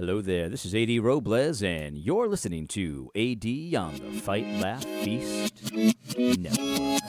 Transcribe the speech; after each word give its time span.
Hello 0.00 0.22
there, 0.22 0.48
this 0.48 0.64
is 0.64 0.74
AD 0.74 1.04
Robles, 1.04 1.62
and 1.62 1.98
you're 1.98 2.26
listening 2.26 2.66
to 2.68 3.10
AD 3.14 3.44
on 3.78 3.96
the 3.98 4.18
Fight, 4.18 4.46
Laugh, 4.58 4.82
Feast 4.82 5.74
Network. 6.16 7.00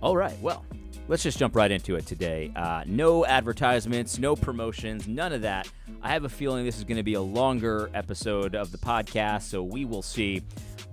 All 0.00 0.16
right, 0.16 0.40
well, 0.40 0.64
let's 1.08 1.24
just 1.24 1.36
jump 1.36 1.56
right 1.56 1.72
into 1.72 1.96
it 1.96 2.06
today. 2.06 2.52
Uh, 2.54 2.84
no 2.86 3.26
advertisements, 3.26 4.20
no 4.20 4.36
promotions, 4.36 5.08
none 5.08 5.32
of 5.32 5.42
that. 5.42 5.68
I 6.00 6.10
have 6.10 6.22
a 6.22 6.28
feeling 6.28 6.64
this 6.64 6.78
is 6.78 6.84
going 6.84 6.98
to 6.98 7.02
be 7.02 7.14
a 7.14 7.20
longer 7.20 7.90
episode 7.92 8.54
of 8.54 8.70
the 8.70 8.78
podcast, 8.78 9.42
so 9.42 9.64
we 9.64 9.84
will 9.84 10.02
see 10.02 10.44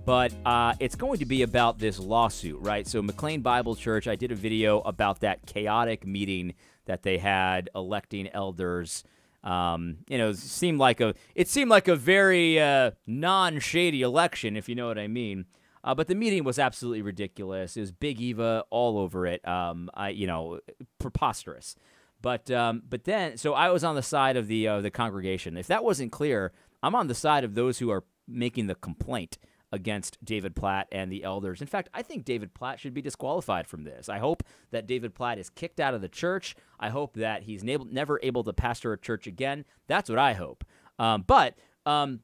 but 0.04 0.32
uh, 0.44 0.74
it's 0.80 0.96
going 0.96 1.18
to 1.18 1.24
be 1.24 1.42
about 1.42 1.78
this 1.78 1.98
lawsuit, 1.98 2.60
right? 2.60 2.86
So, 2.86 3.02
McLean 3.02 3.40
Bible 3.40 3.74
Church, 3.74 4.06
I 4.06 4.16
did 4.16 4.32
a 4.32 4.34
video 4.34 4.80
about 4.80 5.20
that 5.20 5.46
chaotic 5.46 6.06
meeting 6.06 6.54
that 6.86 7.02
they 7.02 7.18
had 7.18 7.70
electing 7.74 8.28
elders. 8.28 9.04
Um, 9.42 9.98
you 10.08 10.18
know, 10.18 10.30
it 10.30 10.38
seemed 10.38 10.78
like 10.78 11.00
a 11.00 11.14
it 11.34 11.48
seemed 11.48 11.70
like 11.70 11.88
a 11.88 11.96
very 11.96 12.60
uh, 12.60 12.92
non-shady 13.06 14.02
election, 14.02 14.56
if 14.56 14.68
you 14.68 14.74
know 14.74 14.86
what 14.86 14.98
I 14.98 15.08
mean. 15.08 15.46
Uh, 15.82 15.94
but 15.94 16.08
the 16.08 16.14
meeting 16.14 16.44
was 16.44 16.58
absolutely 16.58 17.02
ridiculous. 17.02 17.76
It 17.76 17.80
was 17.80 17.92
Big 17.92 18.20
Eva 18.20 18.64
all 18.70 18.98
over 18.98 19.26
it. 19.26 19.46
Um, 19.46 19.90
I, 19.92 20.08
you 20.08 20.26
know, 20.26 20.60
preposterous. 20.98 21.76
But 22.22 22.50
um, 22.50 22.82
but 22.88 23.04
then, 23.04 23.36
so 23.36 23.52
I 23.52 23.68
was 23.68 23.84
on 23.84 23.94
the 23.94 24.02
side 24.02 24.38
of 24.38 24.46
the 24.46 24.66
uh, 24.66 24.80
the 24.80 24.90
congregation. 24.90 25.58
If 25.58 25.66
that 25.66 25.84
wasn't 25.84 26.10
clear, 26.10 26.52
I'm 26.82 26.94
on 26.94 27.06
the 27.08 27.14
side 27.14 27.44
of 27.44 27.54
those 27.54 27.78
who 27.78 27.90
are 27.90 28.04
making 28.26 28.66
the 28.66 28.74
complaint 28.74 29.36
against 29.74 30.24
David 30.24 30.54
Platt 30.54 30.86
and 30.92 31.10
the 31.10 31.24
elders. 31.24 31.60
In 31.60 31.66
fact, 31.66 31.88
I 31.92 32.02
think 32.02 32.24
David 32.24 32.54
Platt 32.54 32.78
should 32.78 32.94
be 32.94 33.02
disqualified 33.02 33.66
from 33.66 33.82
this. 33.82 34.08
I 34.08 34.18
hope 34.18 34.44
that 34.70 34.86
David 34.86 35.14
Platt 35.14 35.38
is 35.38 35.50
kicked 35.50 35.80
out 35.80 35.92
of 35.92 36.00
the 36.00 36.08
church. 36.08 36.54
I 36.78 36.90
hope 36.90 37.14
that 37.14 37.42
he's 37.42 37.64
never 37.64 38.20
able 38.22 38.44
to 38.44 38.52
pastor 38.52 38.92
a 38.92 38.98
church 38.98 39.26
again. 39.26 39.64
That's 39.88 40.08
what 40.08 40.18
I 40.18 40.34
hope. 40.34 40.64
Um, 40.98 41.24
but 41.26 41.58
um, 41.84 42.20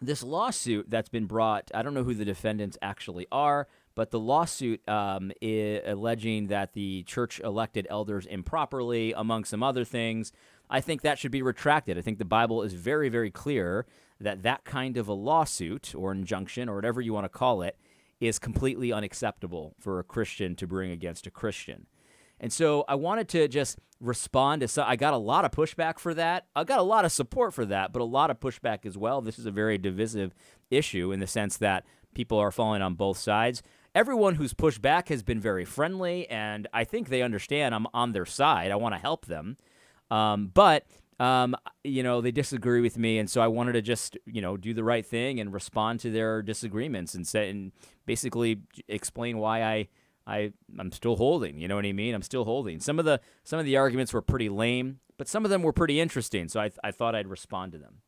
this 0.00 0.22
lawsuit 0.22 0.88
that's 0.88 1.08
been 1.08 1.26
brought, 1.26 1.70
I 1.74 1.82
don't 1.82 1.94
know 1.94 2.04
who 2.04 2.14
the 2.14 2.24
defendants 2.24 2.78
actually 2.80 3.26
are, 3.32 3.66
but 3.96 4.12
the 4.12 4.20
lawsuit 4.20 4.88
um, 4.88 5.32
alleging 5.42 6.46
that 6.46 6.74
the 6.74 7.02
church 7.02 7.40
elected 7.40 7.86
elders 7.90 8.26
improperly, 8.26 9.12
among 9.12 9.44
some 9.44 9.62
other 9.62 9.84
things, 9.84 10.32
I 10.70 10.80
think 10.80 11.02
that 11.02 11.18
should 11.18 11.32
be 11.32 11.42
retracted. 11.42 11.98
I 11.98 12.00
think 12.00 12.18
the 12.18 12.24
Bible 12.24 12.62
is 12.62 12.72
very, 12.72 13.08
very 13.08 13.30
clear 13.30 13.86
that 14.20 14.42
that 14.42 14.64
kind 14.64 14.96
of 14.96 15.08
a 15.08 15.12
lawsuit 15.12 15.94
or 15.94 16.12
injunction 16.12 16.68
or 16.68 16.76
whatever 16.76 17.00
you 17.00 17.12
want 17.12 17.24
to 17.24 17.28
call 17.28 17.62
it 17.62 17.76
is 18.20 18.38
completely 18.38 18.92
unacceptable 18.92 19.74
for 19.78 19.98
a 19.98 20.04
Christian 20.04 20.54
to 20.56 20.66
bring 20.66 20.90
against 20.90 21.26
a 21.26 21.30
Christian. 21.30 21.86
And 22.40 22.52
so 22.52 22.84
I 22.88 22.94
wanted 22.94 23.28
to 23.30 23.48
just 23.48 23.78
respond 24.00 24.60
to 24.60 24.68
some, 24.68 24.86
I 24.86 24.96
got 24.96 25.14
a 25.14 25.18
lot 25.18 25.44
of 25.44 25.50
pushback 25.50 25.98
for 25.98 26.14
that. 26.14 26.46
I 26.54 26.64
got 26.64 26.78
a 26.78 26.82
lot 26.82 27.04
of 27.04 27.12
support 27.12 27.54
for 27.54 27.64
that, 27.66 27.92
but 27.92 28.02
a 28.02 28.04
lot 28.04 28.30
of 28.30 28.40
pushback 28.40 28.84
as 28.84 28.98
well. 28.98 29.20
This 29.20 29.38
is 29.38 29.46
a 29.46 29.50
very 29.50 29.78
divisive 29.78 30.34
issue 30.70 31.12
in 31.12 31.20
the 31.20 31.26
sense 31.26 31.56
that 31.58 31.84
people 32.14 32.38
are 32.38 32.50
falling 32.50 32.82
on 32.82 32.94
both 32.94 33.18
sides. 33.18 33.62
Everyone 33.94 34.34
who's 34.34 34.54
pushed 34.54 34.82
back 34.82 35.08
has 35.08 35.22
been 35.22 35.40
very 35.40 35.64
friendly, 35.64 36.28
and 36.28 36.66
I 36.72 36.84
think 36.84 37.08
they 37.08 37.22
understand 37.22 37.74
I'm 37.74 37.86
on 37.94 38.12
their 38.12 38.26
side. 38.26 38.72
I 38.72 38.76
want 38.76 38.94
to 38.94 39.00
help 39.00 39.26
them. 39.26 39.56
Um, 40.10 40.50
but 40.52 40.86
um, 41.24 41.56
you 41.82 42.02
know, 42.02 42.20
they 42.20 42.30
disagree 42.30 42.82
with 42.82 42.98
me, 42.98 43.18
and 43.18 43.30
so 43.30 43.40
I 43.40 43.46
wanted 43.46 43.72
to 43.72 43.82
just, 43.82 44.18
you 44.26 44.42
know, 44.42 44.58
do 44.58 44.74
the 44.74 44.84
right 44.84 45.06
thing 45.06 45.40
and 45.40 45.54
respond 45.54 46.00
to 46.00 46.10
their 46.10 46.42
disagreements 46.42 47.14
and 47.14 47.26
say 47.26 47.48
and 47.48 47.72
basically 48.04 48.60
explain 48.88 49.38
why 49.38 49.62
I, 49.62 49.88
I, 50.26 50.52
I'm 50.78 50.92
still 50.92 51.16
holding. 51.16 51.58
You 51.58 51.66
know 51.66 51.76
what 51.76 51.86
I 51.86 51.92
mean? 51.92 52.14
I'm 52.14 52.20
still 52.20 52.44
holding. 52.44 52.78
Some 52.78 52.98
of 52.98 53.06
the 53.06 53.22
some 53.42 53.58
of 53.58 53.64
the 53.64 53.78
arguments 53.78 54.12
were 54.12 54.20
pretty 54.20 54.50
lame, 54.50 55.00
but 55.16 55.26
some 55.26 55.46
of 55.46 55.50
them 55.50 55.62
were 55.62 55.72
pretty 55.72 55.98
interesting. 55.98 56.48
So 56.48 56.60
I, 56.60 56.70
I 56.82 56.90
thought 56.90 57.14
I'd 57.14 57.26
respond 57.26 57.72
to 57.72 57.78
them. 57.78 58.02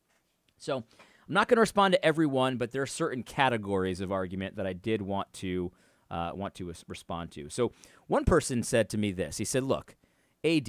So 0.59 0.77
I'm 0.77 1.35
not 1.35 1.49
going 1.49 1.57
to 1.57 1.63
respond 1.63 1.93
to 1.95 2.05
everyone, 2.05 2.59
but 2.59 2.73
there 2.73 2.83
are 2.83 2.87
certain 2.87 3.23
categories 3.23 4.03
of 4.03 4.13
argument 4.13 4.57
that 4.57 4.67
I 4.67 4.75
did 4.75 5.01
want 5.01 5.33
to 5.35 5.73
uh, 6.11 6.33
want 6.35 6.55
to 6.57 6.71
respond 6.87 7.31
to. 7.33 7.49
So 7.49 7.73
one 8.09 8.27
person 8.27 8.63
said 8.63 8.91
to 8.91 8.99
me 8.99 9.11
this. 9.11 9.39
He 9.39 9.47
said, 9.47 9.63
"Look, 9.63 9.97
AD." 10.45 10.69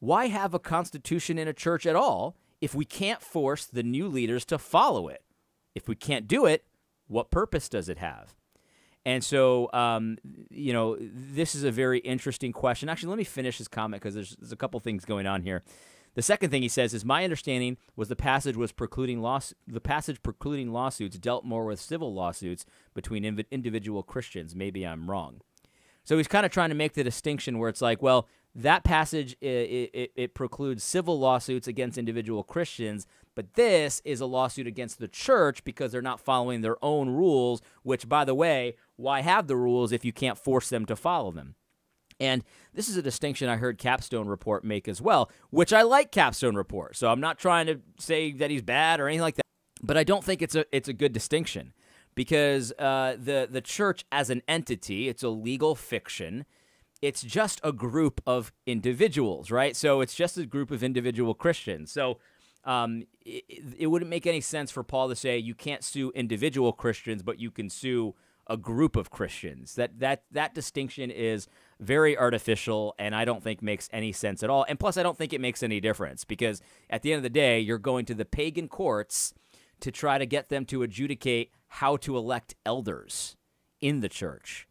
Why 0.00 0.26
have 0.26 0.54
a 0.54 0.58
constitution 0.58 1.38
in 1.38 1.46
a 1.46 1.52
church 1.52 1.86
at 1.86 1.94
all 1.94 2.36
if 2.60 2.74
we 2.74 2.84
can't 2.84 3.22
force 3.22 3.66
the 3.66 3.82
new 3.82 4.08
leaders 4.08 4.44
to 4.46 4.58
follow 4.58 5.08
it? 5.08 5.22
If 5.74 5.86
we 5.88 5.94
can't 5.94 6.26
do 6.26 6.46
it, 6.46 6.64
what 7.06 7.30
purpose 7.30 7.68
does 7.68 7.88
it 7.88 7.98
have? 7.98 8.34
And 9.06 9.24
so, 9.24 9.70
um, 9.72 10.18
you 10.50 10.72
know, 10.72 10.96
this 11.00 11.54
is 11.54 11.64
a 11.64 11.70
very 11.70 12.00
interesting 12.00 12.52
question. 12.52 12.88
Actually, 12.88 13.10
let 13.10 13.18
me 13.18 13.24
finish 13.24 13.58
his 13.58 13.68
comment 13.68 14.02
because 14.02 14.14
there's, 14.14 14.36
there's 14.36 14.52
a 14.52 14.56
couple 14.56 14.78
things 14.80 15.04
going 15.04 15.26
on 15.26 15.42
here. 15.42 15.62
The 16.14 16.22
second 16.22 16.50
thing 16.50 16.62
he 16.62 16.68
says 16.68 16.92
is 16.92 17.04
my 17.04 17.22
understanding 17.24 17.76
was 17.94 18.08
the 18.08 18.16
passage 18.16 18.56
was 18.56 18.72
precluding 18.72 19.22
the 19.66 19.80
passage 19.80 20.22
precluding 20.22 20.72
lawsuits 20.72 21.18
dealt 21.18 21.44
more 21.44 21.64
with 21.64 21.80
civil 21.80 22.12
lawsuits 22.12 22.66
between 22.94 23.22
inv- 23.22 23.46
individual 23.50 24.02
Christians. 24.02 24.54
Maybe 24.56 24.86
I'm 24.86 25.08
wrong. 25.08 25.40
So 26.02 26.16
he's 26.16 26.28
kind 26.28 26.44
of 26.44 26.50
trying 26.50 26.70
to 26.70 26.74
make 26.74 26.94
the 26.94 27.04
distinction 27.04 27.58
where 27.58 27.68
it's 27.68 27.82
like, 27.82 28.02
well, 28.02 28.26
that 28.54 28.84
passage 28.84 29.36
it, 29.40 29.90
it, 29.94 30.12
it, 30.16 30.34
precludes 30.34 30.82
civil 30.82 31.18
lawsuits 31.18 31.68
against 31.68 31.98
individual 31.98 32.42
Christians, 32.42 33.06
but 33.34 33.54
this 33.54 34.02
is 34.04 34.20
a 34.20 34.26
lawsuit 34.26 34.66
against 34.66 34.98
the 34.98 35.08
church 35.08 35.62
because 35.62 35.92
they're 35.92 36.02
not 36.02 36.20
following 36.20 36.60
their 36.60 36.82
own 36.84 37.10
rules. 37.10 37.62
Which, 37.82 38.08
by 38.08 38.24
the 38.24 38.34
way, 38.34 38.74
why 38.96 39.20
have 39.20 39.46
the 39.46 39.56
rules 39.56 39.92
if 39.92 40.04
you 40.04 40.12
can't 40.12 40.38
force 40.38 40.68
them 40.68 40.84
to 40.86 40.96
follow 40.96 41.30
them? 41.30 41.54
And 42.18 42.44
this 42.74 42.88
is 42.88 42.96
a 42.96 43.02
distinction 43.02 43.48
I 43.48 43.56
heard 43.56 43.78
Capstone 43.78 44.28
Report 44.28 44.62
make 44.62 44.88
as 44.88 45.00
well, 45.00 45.30
which 45.48 45.72
I 45.72 45.82
like 45.82 46.12
Capstone 46.12 46.54
Report. 46.54 46.96
So 46.96 47.08
I'm 47.08 47.20
not 47.20 47.38
trying 47.38 47.66
to 47.66 47.80
say 47.98 48.32
that 48.32 48.50
he's 48.50 48.62
bad 48.62 49.00
or 49.00 49.08
anything 49.08 49.22
like 49.22 49.36
that, 49.36 49.46
but 49.82 49.96
I 49.96 50.04
don't 50.04 50.24
think 50.24 50.42
it's 50.42 50.54
a 50.54 50.64
it's 50.74 50.88
a 50.88 50.92
good 50.92 51.12
distinction 51.12 51.72
because 52.14 52.72
uh, 52.78 53.16
the 53.18 53.48
the 53.50 53.62
church 53.62 54.04
as 54.12 54.28
an 54.28 54.42
entity, 54.46 55.08
it's 55.08 55.22
a 55.22 55.30
legal 55.30 55.74
fiction 55.74 56.44
it's 57.02 57.22
just 57.22 57.60
a 57.64 57.72
group 57.72 58.20
of 58.26 58.52
individuals, 58.66 59.50
right? 59.50 59.74
So 59.74 60.00
it's 60.00 60.14
just 60.14 60.36
a 60.36 60.46
group 60.46 60.70
of 60.70 60.82
individual 60.82 61.34
Christians. 61.34 61.90
So 61.90 62.18
um, 62.64 63.04
it, 63.24 63.44
it, 63.78 63.86
wouldn't 63.86 64.10
make 64.10 64.26
any 64.26 64.40
sense 64.40 64.70
for 64.70 64.82
Paul 64.82 65.08
to 65.08 65.16
say 65.16 65.38
you 65.38 65.54
can't 65.54 65.82
sue 65.82 66.12
individual 66.14 66.72
Christians, 66.72 67.22
but 67.22 67.38
you 67.38 67.50
can 67.50 67.70
sue 67.70 68.14
a 68.46 68.56
group 68.56 68.96
of 68.96 69.10
Christians. 69.10 69.76
That 69.76 69.98
that 70.00 70.24
that 70.32 70.54
distinction 70.54 71.10
is 71.10 71.48
very 71.78 72.18
artificial, 72.18 72.94
and 72.98 73.14
I 73.14 73.24
don't 73.24 73.42
think 73.42 73.62
makes 73.62 73.88
any 73.92 74.12
sense 74.12 74.42
at 74.42 74.50
all. 74.50 74.66
And 74.68 74.78
plus, 74.78 74.98
I 74.98 75.02
don't 75.02 75.16
think 75.16 75.32
it 75.32 75.40
makes 75.40 75.62
any 75.62 75.80
difference 75.80 76.24
because 76.24 76.60
at 76.90 77.00
the 77.00 77.12
end 77.12 77.18
of 77.18 77.22
the 77.22 77.30
day, 77.30 77.60
you're 77.60 77.78
going 77.78 78.04
to 78.06 78.14
the 78.14 78.26
pagan 78.26 78.68
courts 78.68 79.32
to 79.80 79.90
try 79.90 80.18
to 80.18 80.26
get 80.26 80.50
them 80.50 80.66
to 80.66 80.82
adjudicate 80.82 81.52
how 81.68 81.96
to 81.98 82.16
elect 82.16 82.54
elders 82.66 83.36
in 83.80 84.00
the 84.00 84.08
church. 84.08 84.66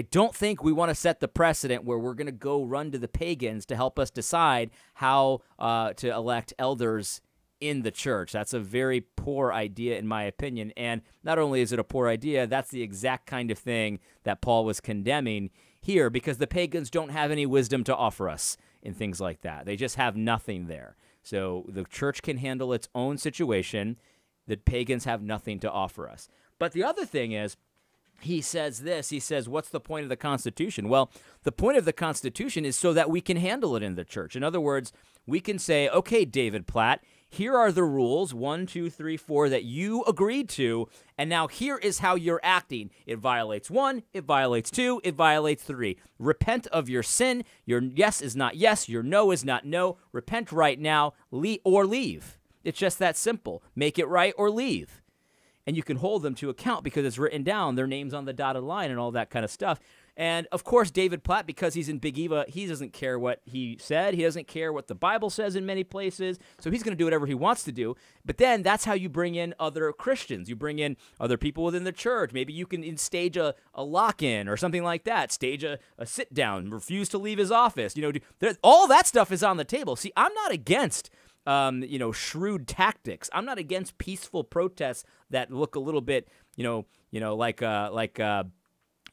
I 0.00 0.04
don't 0.10 0.34
think 0.34 0.64
we 0.64 0.72
want 0.72 0.88
to 0.88 0.94
set 0.94 1.20
the 1.20 1.28
precedent 1.28 1.84
where 1.84 1.98
we're 1.98 2.14
going 2.14 2.24
to 2.24 2.32
go 2.32 2.64
run 2.64 2.90
to 2.92 2.98
the 2.98 3.06
pagans 3.06 3.66
to 3.66 3.76
help 3.76 3.98
us 3.98 4.10
decide 4.10 4.70
how 4.94 5.40
uh, 5.58 5.92
to 5.92 6.08
elect 6.10 6.54
elders 6.58 7.20
in 7.60 7.82
the 7.82 7.90
church. 7.90 8.32
That's 8.32 8.54
a 8.54 8.60
very 8.60 9.02
poor 9.02 9.52
idea, 9.52 9.98
in 9.98 10.08
my 10.08 10.22
opinion. 10.22 10.72
And 10.74 11.02
not 11.22 11.38
only 11.38 11.60
is 11.60 11.70
it 11.70 11.78
a 11.78 11.84
poor 11.84 12.08
idea, 12.08 12.46
that's 12.46 12.70
the 12.70 12.80
exact 12.80 13.26
kind 13.26 13.50
of 13.50 13.58
thing 13.58 13.98
that 14.24 14.40
Paul 14.40 14.64
was 14.64 14.80
condemning 14.80 15.50
here 15.82 16.08
because 16.08 16.38
the 16.38 16.46
pagans 16.46 16.88
don't 16.88 17.10
have 17.10 17.30
any 17.30 17.44
wisdom 17.44 17.84
to 17.84 17.94
offer 17.94 18.30
us 18.30 18.56
in 18.80 18.94
things 18.94 19.20
like 19.20 19.42
that. 19.42 19.66
They 19.66 19.76
just 19.76 19.96
have 19.96 20.16
nothing 20.16 20.66
there. 20.66 20.96
So 21.22 21.66
the 21.68 21.84
church 21.84 22.22
can 22.22 22.38
handle 22.38 22.72
its 22.72 22.88
own 22.94 23.18
situation. 23.18 23.98
The 24.46 24.56
pagans 24.56 25.04
have 25.04 25.20
nothing 25.20 25.60
to 25.60 25.70
offer 25.70 26.08
us. 26.08 26.30
But 26.58 26.72
the 26.72 26.84
other 26.84 27.04
thing 27.04 27.32
is, 27.32 27.58
he 28.20 28.40
says 28.40 28.80
this 28.80 29.10
he 29.10 29.20
says 29.20 29.48
what's 29.48 29.68
the 29.68 29.80
point 29.80 30.04
of 30.04 30.08
the 30.08 30.16
constitution? 30.16 30.88
Well 30.88 31.10
the 31.42 31.52
point 31.52 31.78
of 31.78 31.84
the 31.84 31.92
constitution 31.92 32.64
is 32.64 32.76
so 32.76 32.92
that 32.92 33.10
we 33.10 33.20
can 33.20 33.36
handle 33.36 33.76
it 33.76 33.82
in 33.82 33.94
the 33.94 34.04
church. 34.04 34.36
In 34.36 34.42
other 34.42 34.60
words 34.60 34.92
we 35.26 35.40
can 35.40 35.58
say 35.58 35.88
okay 35.88 36.24
david 36.24 36.66
platt 36.66 37.02
here 37.28 37.56
are 37.56 37.70
the 37.70 37.84
rules 37.84 38.34
one 38.34 38.66
two 38.66 38.90
three 38.90 39.16
four 39.16 39.48
that 39.48 39.64
you 39.64 40.02
agreed 40.04 40.48
to 40.50 40.88
and 41.16 41.30
now 41.30 41.46
here 41.46 41.78
is 41.78 42.00
how 42.00 42.16
you're 42.16 42.40
acting. 42.42 42.90
It 43.06 43.18
violates 43.18 43.70
one 43.70 44.02
it 44.12 44.24
violates 44.24 44.70
two 44.70 45.00
it 45.04 45.14
violates 45.14 45.62
three. 45.62 45.96
Repent 46.18 46.66
of 46.68 46.88
your 46.88 47.02
sin. 47.02 47.44
Your 47.64 47.82
yes 47.82 48.20
is 48.20 48.34
not 48.34 48.56
yes. 48.56 48.88
Your 48.88 49.02
no 49.02 49.30
is 49.30 49.44
not 49.44 49.64
no. 49.64 49.98
Repent 50.12 50.50
right 50.50 50.78
now 50.78 51.14
leave 51.30 51.60
or 51.64 51.86
leave. 51.86 52.38
It's 52.64 52.78
just 52.78 52.98
that 52.98 53.16
simple. 53.16 53.62
Make 53.74 53.98
it 53.98 54.08
right 54.08 54.34
or 54.36 54.50
leave 54.50 55.00
and 55.70 55.76
you 55.76 55.84
can 55.84 55.98
hold 55.98 56.22
them 56.22 56.34
to 56.34 56.50
account 56.50 56.82
because 56.82 57.06
it's 57.06 57.16
written 57.16 57.44
down, 57.44 57.76
their 57.76 57.86
names 57.86 58.12
on 58.12 58.24
the 58.24 58.32
dotted 58.32 58.64
line 58.64 58.90
and 58.90 58.98
all 58.98 59.12
that 59.12 59.30
kind 59.30 59.44
of 59.44 59.52
stuff. 59.52 59.78
And 60.16 60.48
of 60.50 60.64
course, 60.64 60.90
David 60.90 61.22
Platt, 61.22 61.46
because 61.46 61.74
he's 61.74 61.88
in 61.88 61.98
Big 61.98 62.18
Eva, 62.18 62.44
he 62.48 62.66
doesn't 62.66 62.92
care 62.92 63.20
what 63.20 63.40
he 63.44 63.78
said. 63.80 64.14
He 64.14 64.24
doesn't 64.24 64.48
care 64.48 64.72
what 64.72 64.88
the 64.88 64.96
Bible 64.96 65.30
says 65.30 65.54
in 65.54 65.64
many 65.64 65.84
places. 65.84 66.40
So 66.58 66.72
he's 66.72 66.82
going 66.82 66.96
to 66.96 66.98
do 66.98 67.04
whatever 67.04 67.24
he 67.24 67.34
wants 67.34 67.62
to 67.62 67.70
do. 67.70 67.94
But 68.24 68.38
then 68.38 68.64
that's 68.64 68.84
how 68.84 68.94
you 68.94 69.08
bring 69.08 69.36
in 69.36 69.54
other 69.60 69.92
Christians. 69.92 70.48
You 70.48 70.56
bring 70.56 70.80
in 70.80 70.96
other 71.20 71.38
people 71.38 71.62
within 71.62 71.84
the 71.84 71.92
church. 71.92 72.32
Maybe 72.32 72.52
you 72.52 72.66
can 72.66 72.96
stage 72.96 73.36
a, 73.36 73.54
a 73.72 73.84
lock 73.84 74.24
in 74.24 74.48
or 74.48 74.56
something 74.56 74.82
like 74.82 75.04
that, 75.04 75.30
stage 75.30 75.62
a, 75.62 75.78
a 75.96 76.04
sit 76.04 76.34
down, 76.34 76.68
refuse 76.70 77.08
to 77.10 77.18
leave 77.18 77.38
his 77.38 77.52
office. 77.52 77.96
You 77.96 78.02
know, 78.02 78.10
do, 78.10 78.20
all 78.64 78.88
that 78.88 79.06
stuff 79.06 79.30
is 79.30 79.44
on 79.44 79.56
the 79.56 79.64
table. 79.64 79.94
See, 79.94 80.12
I'm 80.16 80.34
not 80.34 80.50
against 80.50 81.10
um, 81.46 81.82
you 81.82 81.98
know, 81.98 82.12
shrewd 82.12 82.66
tactics. 82.66 83.30
I'm 83.32 83.44
not 83.44 83.58
against 83.58 83.98
peaceful 83.98 84.44
protests 84.44 85.04
that 85.30 85.50
look 85.50 85.74
a 85.74 85.80
little 85.80 86.00
bit, 86.00 86.28
you 86.56 86.64
know, 86.64 86.86
you 87.10 87.20
know, 87.20 87.34
like 87.34 87.62
uh, 87.62 87.90
like 87.92 88.20
uh, 88.20 88.44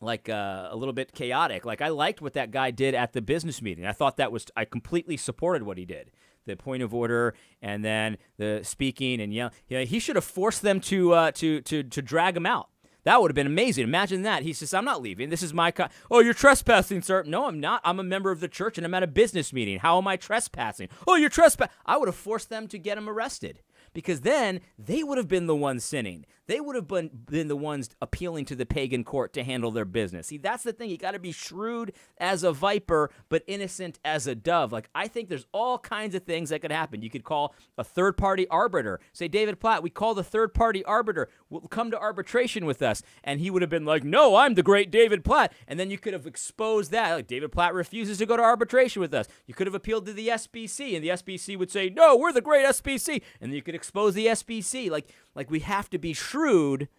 like 0.02 0.30
uh, 0.30 0.70
a 0.72 0.76
little 0.76 0.94
bit 0.94 1.14
chaotic. 1.14 1.66
Like 1.66 1.82
I 1.82 1.90
liked 1.90 2.22
what 2.22 2.34
that 2.34 2.52
guy 2.52 2.72
did 2.72 2.96
at 2.96 3.14
the 3.14 3.22
business 3.22 3.62
meeting. 3.62 3.86
I 3.86 3.92
thought 3.92 4.18
that 4.18 4.32
was 4.32 4.46
I 4.56 4.66
completely 4.66 5.18
supported 5.18 5.64
what 5.64 5.78
he 5.78 5.86
did. 5.86 6.12
The 6.46 6.56
point 6.56 6.82
of 6.82 6.94
order 6.94 7.34
and 7.62 7.84
then 7.84 8.18
the 8.38 8.62
speaking 8.64 9.20
and 9.20 9.34
yeah, 9.34 9.50
yeah 9.68 9.82
he 9.82 10.00
should 10.00 10.16
have 10.16 10.24
forced 10.26 10.62
them 10.62 10.80
to 10.82 11.14
uh, 11.14 11.32
to 11.32 11.62
to 11.62 11.84
to 11.84 12.02
drag 12.02 12.38
him 12.38 12.46
out. 12.46 12.70
That 13.08 13.22
would 13.22 13.32
have 13.32 13.36
been 13.36 13.48
amazing. 13.48 13.86
Imagine 13.86 14.24
that. 14.24 14.44
He 14.44 14.52
says, 14.52 14.74
I'm 14.74 14.84
not 14.84 15.02
leaving. 15.02 15.30
This 15.30 15.42
is 15.42 15.54
my. 15.54 15.72
Co- 15.72 15.88
oh, 16.12 16.20
you're 16.20 16.34
trespassing, 16.34 17.02
sir. 17.02 17.24
No, 17.24 17.46
I'm 17.46 17.58
not. 17.58 17.80
I'm 17.86 18.02
a 18.02 18.04
member 18.04 18.32
of 18.32 18.42
the 18.42 18.50
church 18.50 18.78
and 18.78 18.84
I'm 18.84 18.94
at 18.94 19.02
a 19.02 19.08
business 19.08 19.54
meeting. 19.54 19.80
How 19.80 19.98
am 19.98 20.10
I 20.10 20.18
trespassing? 20.18 20.90
Oh, 21.08 21.16
you're 21.16 21.30
trespassing. 21.30 21.74
I 21.86 21.96
would 21.96 22.10
have 22.10 22.18
forced 22.18 22.50
them 22.50 22.68
to 22.68 22.78
get 22.78 22.98
him 22.98 23.08
arrested 23.08 23.62
because 23.94 24.20
then 24.22 24.60
they 24.78 25.04
would 25.04 25.18
have 25.18 25.30
been 25.30 25.48
the 25.48 25.56
ones 25.56 25.86
sinning. 25.86 26.26
They 26.48 26.62
would 26.62 26.76
have 26.76 26.88
been, 26.88 27.10
been 27.30 27.50
the 27.50 27.56
ones 27.56 27.90
appealing 28.02 28.46
to 28.46 28.56
the 28.56 28.66
pagan 28.66 29.04
court 29.04 29.34
to 29.34 29.44
handle 29.44 29.72
their 29.72 29.86
business. 29.86 30.28
See, 30.28 30.38
that's 30.38 30.64
the 30.64 30.74
thing. 30.74 30.90
You 30.90 30.98
got 30.98 31.12
to 31.12 31.20
be 31.20 31.32
shrewd 31.32 31.94
as 32.18 32.44
a 32.44 32.52
viper, 32.52 33.12
but 33.30 33.44
innocent 33.48 34.00
as 34.06 34.28
a 34.28 34.36
dove. 34.36 34.72
Like, 34.72 34.90
I 34.96 35.08
think 35.08 35.30
there's 35.30 35.46
all 35.52 35.78
kinds 35.78 36.16
of 36.16 36.24
things 36.24 36.50
that 36.50 36.62
could 36.62 36.72
happen. 36.72 37.02
You 37.02 37.10
could 37.10 37.24
call 37.24 37.54
a 37.78 37.84
third 37.84 38.18
party 38.18 38.48
arbiter. 38.48 39.00
Say, 39.12 39.28
David 39.28 39.60
Platt, 39.60 39.84
we 39.84 39.90
call 39.90 40.14
the 40.14 40.24
third 40.24 40.54
party 40.54 40.84
arbiter. 40.86 41.30
Will 41.50 41.62
come 41.62 41.92
to 41.92 42.00
arbitration 42.00 42.66
with 42.66 42.82
us. 42.82 43.04
And 43.24 43.40
he 43.42 43.50
would 43.50 43.62
have 43.62 43.70
been 43.70 43.86
like, 43.86 44.04
no, 44.04 44.38
I'm 44.38 44.54
the 44.54 44.64
great 44.64 44.90
David 44.90 45.26
Platt. 45.26 45.54
And 45.68 45.80
then 45.80 45.92
you 45.92 45.98
could 45.98 46.14
have 46.14 46.26
exposed 46.26 46.92
that. 46.92 47.14
Like, 47.14 47.28
David 47.28 47.52
Platt 47.52 47.74
refuses 47.74 48.20
to 48.20 48.26
go 48.26 48.38
to 48.38 48.44
arbitration 48.44 49.02
with 49.02 49.14
us. 49.14 49.28
You 49.48 49.54
could 49.54 49.68
have 49.68 49.76
appealed 49.76 50.06
to 50.06 50.14
the 50.14 50.30
SBC, 50.30 50.96
and 50.96 51.04
the 51.04 51.10
SBC 51.10 51.58
would 51.58 51.72
say, 51.72 51.90
no, 51.90 52.16
we're 52.16 52.32
the 52.32 52.42
great 52.42 52.66
SBC. 52.66 53.22
And 53.42 53.52
then 53.52 53.56
you 53.56 53.62
could 53.62 53.76
expose 53.76 54.14
the 54.14 54.28
SBC. 54.28 54.90
Like, 54.90 55.14
like 55.38 55.52
we 55.52 55.60
have 55.60 55.90
to 55.92 56.00
be 56.00 56.12
shrewd, 56.14 56.90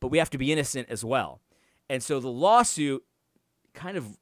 but 0.00 0.08
we 0.08 0.18
have 0.18 0.30
to 0.30 0.38
be 0.38 0.50
innocent 0.50 0.88
as 0.90 1.04
well. 1.04 1.40
And 1.88 2.02
so 2.02 2.18
the 2.18 2.28
lawsuit 2.28 3.04
kind 3.74 3.96
of 3.96 4.18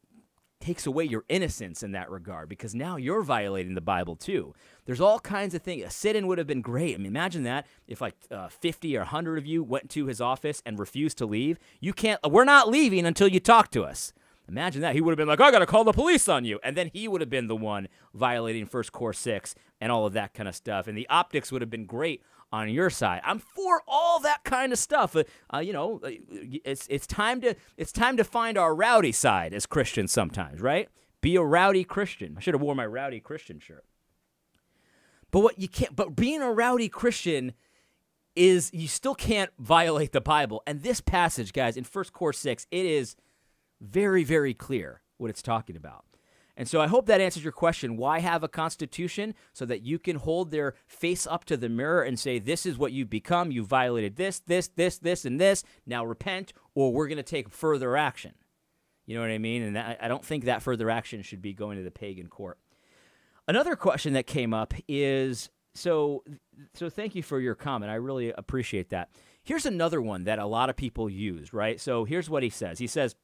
takes 0.61 0.87
away 0.87 1.05
your 1.05 1.25
innocence 1.29 1.83
in 1.83 1.93
that 1.93 2.11
regard 2.11 2.49
because 2.49 2.75
now 2.75 2.97
you're 2.97 3.23
violating 3.23 3.75
the 3.75 3.81
Bible 3.81 4.15
too. 4.15 4.55
There's 4.85 5.01
all 5.01 5.19
kinds 5.21 5.55
of 5.55 5.63
things. 5.63 5.85
A 5.85 5.91
sit 5.91 6.17
in 6.17 6.27
would 6.27 6.37
have 6.37 6.47
been 6.47 6.61
great. 6.61 6.95
I 6.95 6.99
mean, 6.99 7.07
imagine 7.07 7.45
that 7.45 7.67
if 7.87 8.01
like 8.01 8.15
uh, 8.31 8.49
50 8.49 8.97
or 8.97 9.01
100 9.01 9.39
of 9.39 9.47
you 9.47 9.63
went 9.63 9.89
to 9.91 10.07
his 10.07 10.21
office 10.21 10.63
and 10.67 10.79
refused 10.79 11.17
to 11.19 11.27
leave. 11.27 11.59
You 11.81 11.95
can't, 11.95 12.21
we're 12.29 12.45
not 12.45 12.69
leaving 12.69 13.07
until 13.07 13.29
you 13.29 13.41
talk 13.41 13.71
to 13.71 13.85
us. 13.85 14.13
Imagine 14.49 14.83
that. 14.83 14.95
He 14.97 15.01
would 15.01 15.13
have 15.13 15.17
been 15.17 15.29
like, 15.29 15.41
I 15.41 15.53
got 15.53 15.61
to 15.61 15.67
call 15.67 15.85
the 15.85 15.93
police 15.93 16.29
on 16.29 16.45
you. 16.45 16.59
And 16.65 16.77
then 16.77 16.91
he 16.93 17.07
would 17.07 17.21
have 17.21 17.31
been 17.31 17.47
the 17.47 17.57
one 17.57 17.87
violating 18.13 18.67
First 18.67 18.91
Core 18.91 19.13
6 19.13 19.55
and 19.81 19.93
all 19.93 20.07
of 20.07 20.13
that 20.15 20.35
kind 20.35 20.49
of 20.49 20.57
stuff. 20.57 20.89
And 20.89 20.99
the 20.99 21.09
optics 21.09 21.53
would 21.53 21.63
have 21.63 21.71
been 21.71 21.87
great 21.87 22.21
on 22.53 22.69
your 22.69 22.91
side. 22.91 23.21
I'm 23.25 23.39
for 23.39 23.83
all 23.87 24.21
that 24.21 24.45
kind 24.45 24.73
of 24.73 24.79
stuff. 24.79 25.15
Uh, 25.15 25.25
uh, 25.53 25.59
you 25.59 25.73
know, 25.73 26.01
uh, 26.05 26.11
it's 26.65 26.87
it's 26.89 27.07
time 27.07 27.41
to 27.43 27.55
it's 27.77 27.93
time 27.93 28.17
to 28.17 28.25
find 28.25 28.59
our 28.59 28.75
rowdy 28.75 29.13
side 29.13 29.55
as 29.55 29.67
Christians 29.67 30.13
sometimes, 30.13 30.61
right? 30.61 30.89
Be 31.21 31.37
a 31.37 31.43
rowdy 31.43 31.85
Christian. 31.85 32.35
I 32.37 32.41
should 32.41 32.55
have 32.55 32.63
worn 32.63 32.77
my 32.77 32.87
rowdy 32.87 33.21
Christian 33.21 33.61
shirt. 33.61 33.85
But 35.31 35.41
what 35.41 35.59
you 35.59 35.69
can't 35.69 35.95
but 35.95 36.17
being 36.17 36.43
a 36.43 36.53
rowdy 36.53 36.89
Christian 36.89 37.53
is 38.35 38.71
you 38.73 38.89
still 38.89 39.15
can't 39.15 39.51
violate 39.59 40.13
the 40.13 40.21
Bible. 40.21 40.63
And 40.67 40.83
this 40.83 41.01
passage, 41.01 41.53
guys, 41.53 41.77
in 41.77 41.85
First 41.85 42.13
Core 42.13 42.33
6, 42.33 42.67
it 42.71 42.87
is 42.87 43.17
very 43.81 44.25
very 44.25 44.55
clear 44.55 45.03
what 45.19 45.31
it's 45.31 45.43
talking 45.43 45.77
about. 45.77 46.05
And 46.61 46.69
so 46.69 46.79
I 46.79 46.89
hope 46.89 47.07
that 47.07 47.23
answers 47.23 47.43
your 47.43 47.55
question. 47.55 47.97
Why 47.97 48.21
have 48.21 48.43
a 48.43 48.49
constitution? 48.49 49.35
So 49.55 49.65
that 49.65 49.81
you 49.81 49.99
can 49.99 50.17
hold 50.17 50.51
their 50.51 50.75
face 50.87 51.27
up 51.27 51.47
to 51.47 51.57
the 51.57 51.71
mirror 51.71 52.03
and 52.03 52.19
say, 52.19 52.39
This 52.39 52.67
is 52.67 52.77
what 52.77 52.93
you've 52.93 53.09
become. 53.09 53.51
You 53.51 53.65
violated 53.65 54.17
this, 54.17 54.41
this, 54.41 54.69
this, 54.69 54.99
this, 54.99 55.25
and 55.25 55.41
this. 55.41 55.65
Now 55.87 56.05
repent, 56.05 56.53
or 56.75 56.93
we're 56.93 57.09
going 57.09 57.17
to 57.17 57.23
take 57.23 57.49
further 57.49 57.97
action. 57.97 58.35
You 59.07 59.15
know 59.15 59.23
what 59.23 59.31
I 59.31 59.39
mean? 59.39 59.63
And 59.63 59.77
that, 59.77 60.01
I 60.03 60.09
don't 60.09 60.23
think 60.23 60.45
that 60.45 60.61
further 60.61 60.91
action 60.91 61.23
should 61.23 61.41
be 61.41 61.55
going 61.55 61.79
to 61.79 61.83
the 61.83 61.91
pagan 61.91 62.27
court. 62.27 62.59
Another 63.49 63.75
question 63.75 64.13
that 64.13 64.27
came 64.27 64.53
up 64.53 64.75
is 64.87 65.49
so 65.75 66.25
so 66.75 66.91
thank 66.91 67.15
you 67.15 67.23
for 67.23 67.41
your 67.41 67.55
comment. 67.55 67.91
I 67.91 67.95
really 67.95 68.33
appreciate 68.33 68.91
that. 68.91 69.09
Here's 69.43 69.65
another 69.65 70.03
one 70.03 70.25
that 70.25 70.39
a 70.39 70.45
lot 70.45 70.69
of 70.69 70.77
people 70.77 71.09
use, 71.09 71.55
right? 71.55 71.81
So 71.81 72.05
here's 72.05 72.29
what 72.29 72.43
he 72.43 72.51
says. 72.51 72.79
He 72.79 72.87
says, 72.87 73.15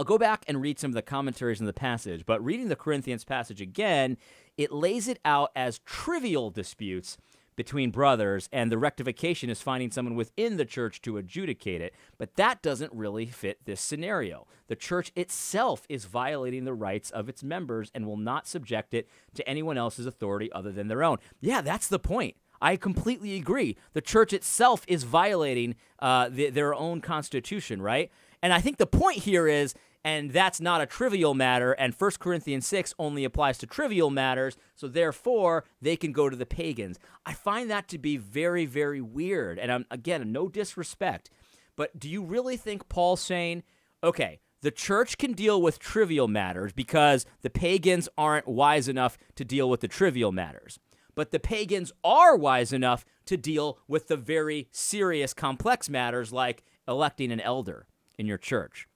I'll 0.00 0.04
go 0.04 0.16
back 0.16 0.46
and 0.48 0.62
read 0.62 0.78
some 0.78 0.92
of 0.92 0.94
the 0.94 1.02
commentaries 1.02 1.60
in 1.60 1.66
the 1.66 1.74
passage, 1.74 2.24
but 2.24 2.42
reading 2.42 2.68
the 2.68 2.74
Corinthians 2.74 3.22
passage 3.22 3.60
again, 3.60 4.16
it 4.56 4.72
lays 4.72 5.08
it 5.08 5.18
out 5.26 5.50
as 5.54 5.80
trivial 5.80 6.48
disputes 6.48 7.18
between 7.54 7.90
brothers, 7.90 8.48
and 8.50 8.72
the 8.72 8.78
rectification 8.78 9.50
is 9.50 9.60
finding 9.60 9.90
someone 9.90 10.14
within 10.14 10.56
the 10.56 10.64
church 10.64 11.02
to 11.02 11.18
adjudicate 11.18 11.82
it. 11.82 11.92
But 12.16 12.36
that 12.36 12.62
doesn't 12.62 12.94
really 12.94 13.26
fit 13.26 13.58
this 13.66 13.82
scenario. 13.82 14.46
The 14.68 14.74
church 14.74 15.12
itself 15.16 15.84
is 15.90 16.06
violating 16.06 16.64
the 16.64 16.72
rights 16.72 17.10
of 17.10 17.28
its 17.28 17.42
members 17.42 17.90
and 17.94 18.06
will 18.06 18.16
not 18.16 18.48
subject 18.48 18.94
it 18.94 19.06
to 19.34 19.46
anyone 19.46 19.76
else's 19.76 20.06
authority 20.06 20.50
other 20.52 20.72
than 20.72 20.88
their 20.88 21.04
own. 21.04 21.18
Yeah, 21.42 21.60
that's 21.60 21.88
the 21.88 21.98
point. 21.98 22.36
I 22.62 22.76
completely 22.76 23.36
agree. 23.36 23.76
The 23.92 24.00
church 24.00 24.32
itself 24.32 24.82
is 24.88 25.02
violating 25.02 25.74
uh, 25.98 26.30
the, 26.30 26.48
their 26.48 26.74
own 26.74 27.02
constitution, 27.02 27.82
right? 27.82 28.10
And 28.42 28.54
I 28.54 28.60
think 28.60 28.78
the 28.78 28.86
point 28.86 29.18
here 29.18 29.46
is 29.46 29.74
and 30.04 30.30
that's 30.30 30.60
not 30.60 30.80
a 30.80 30.86
trivial 30.86 31.34
matter 31.34 31.72
and 31.72 31.94
1 31.94 32.10
corinthians 32.18 32.66
6 32.66 32.94
only 32.98 33.24
applies 33.24 33.58
to 33.58 33.66
trivial 33.66 34.10
matters 34.10 34.56
so 34.74 34.88
therefore 34.88 35.64
they 35.80 35.96
can 35.96 36.12
go 36.12 36.28
to 36.28 36.36
the 36.36 36.46
pagans. 36.46 36.98
I 37.26 37.32
find 37.32 37.70
that 37.70 37.88
to 37.88 37.98
be 37.98 38.16
very 38.16 38.66
very 38.66 39.00
weird 39.00 39.58
and 39.58 39.70
I'm, 39.70 39.86
again 39.90 40.32
no 40.32 40.48
disrespect 40.48 41.30
but 41.76 41.98
do 41.98 42.08
you 42.08 42.22
really 42.22 42.56
think 42.56 42.88
paul's 42.88 43.20
saying 43.20 43.62
okay 44.02 44.40
the 44.62 44.70
church 44.70 45.16
can 45.16 45.32
deal 45.32 45.60
with 45.60 45.78
trivial 45.78 46.28
matters 46.28 46.72
because 46.72 47.24
the 47.40 47.50
pagans 47.50 48.08
aren't 48.18 48.46
wise 48.46 48.88
enough 48.88 49.16
to 49.36 49.44
deal 49.44 49.70
with 49.70 49.80
the 49.80 49.88
trivial 49.88 50.32
matters 50.32 50.78
but 51.14 51.32
the 51.32 51.40
pagans 51.40 51.92
are 52.04 52.36
wise 52.36 52.72
enough 52.72 53.04
to 53.26 53.36
deal 53.36 53.78
with 53.86 54.08
the 54.08 54.16
very 54.16 54.68
serious 54.70 55.34
complex 55.34 55.88
matters 55.88 56.32
like 56.32 56.62
electing 56.88 57.30
an 57.30 57.40
elder 57.40 57.86
in 58.18 58.26
your 58.26 58.38
church 58.38 58.86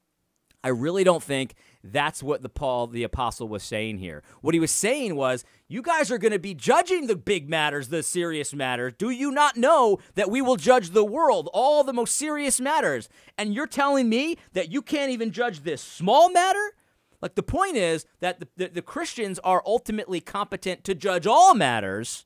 I 0.65 0.69
really 0.69 1.05
don't 1.05 1.23
think 1.23 1.55
that's 1.85 2.23
what 2.23 2.41
the 2.41 2.49
Paul 2.49 2.87
the 2.87 3.03
apostle 3.03 3.47
was 3.47 3.63
saying 3.63 3.99
here. 3.99 4.23
What 4.41 4.55
he 4.55 4.61
was 4.61 4.71
saying 4.71 5.15
was, 5.15 5.45
you 5.69 5.83
guys 5.83 6.11
are 6.11 6.17
going 6.17 6.33
to 6.33 6.39
be 6.39 6.55
judging 6.55 7.07
the 7.07 7.17
big 7.17 7.51
matters, 7.51 7.89
the 7.89 8.03
serious 8.03 8.55
matters. 8.55 8.95
Do 8.97 9.11
you 9.11 9.31
not 9.31 9.59
know 9.59 9.99
that 10.15 10.31
we 10.31 10.41
will 10.41 10.57
judge 10.57 10.91
the 10.91 11.05
world, 11.05 11.51
all 11.53 11.85
the 11.85 11.93
most 11.93 12.17
serious 12.17 12.63
matters? 12.63 13.11
And 13.37 13.53
you're 13.53 13.67
telling 13.67 14.09
me 14.09 14.39
that 14.55 14.73
you 14.73 14.81
can't 14.81 15.13
even 15.13 15.31
judge 15.31 15.61
this 15.61 15.83
small 15.83 16.31
matter? 16.31 16.73
Like 17.21 17.35
the 17.35 17.43
point 17.43 17.77
is 17.77 18.07
that 18.21 18.41
the, 18.41 18.49
the, 18.57 18.69
the 18.69 18.83
Christians 18.83 19.39
are 19.41 19.63
ultimately 19.67 20.23
competent 20.23 20.83
to 20.85 20.95
judge 20.95 21.27
all 21.27 21.55
matters, 21.55 22.25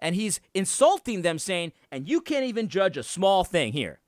and 0.00 0.16
he's 0.16 0.40
insulting 0.52 1.22
them 1.22 1.38
saying, 1.38 1.72
and 1.92 2.08
you 2.08 2.20
can't 2.20 2.44
even 2.44 2.68
judge 2.68 2.96
a 2.96 3.04
small 3.04 3.44
thing 3.44 3.72
here. 3.72 4.00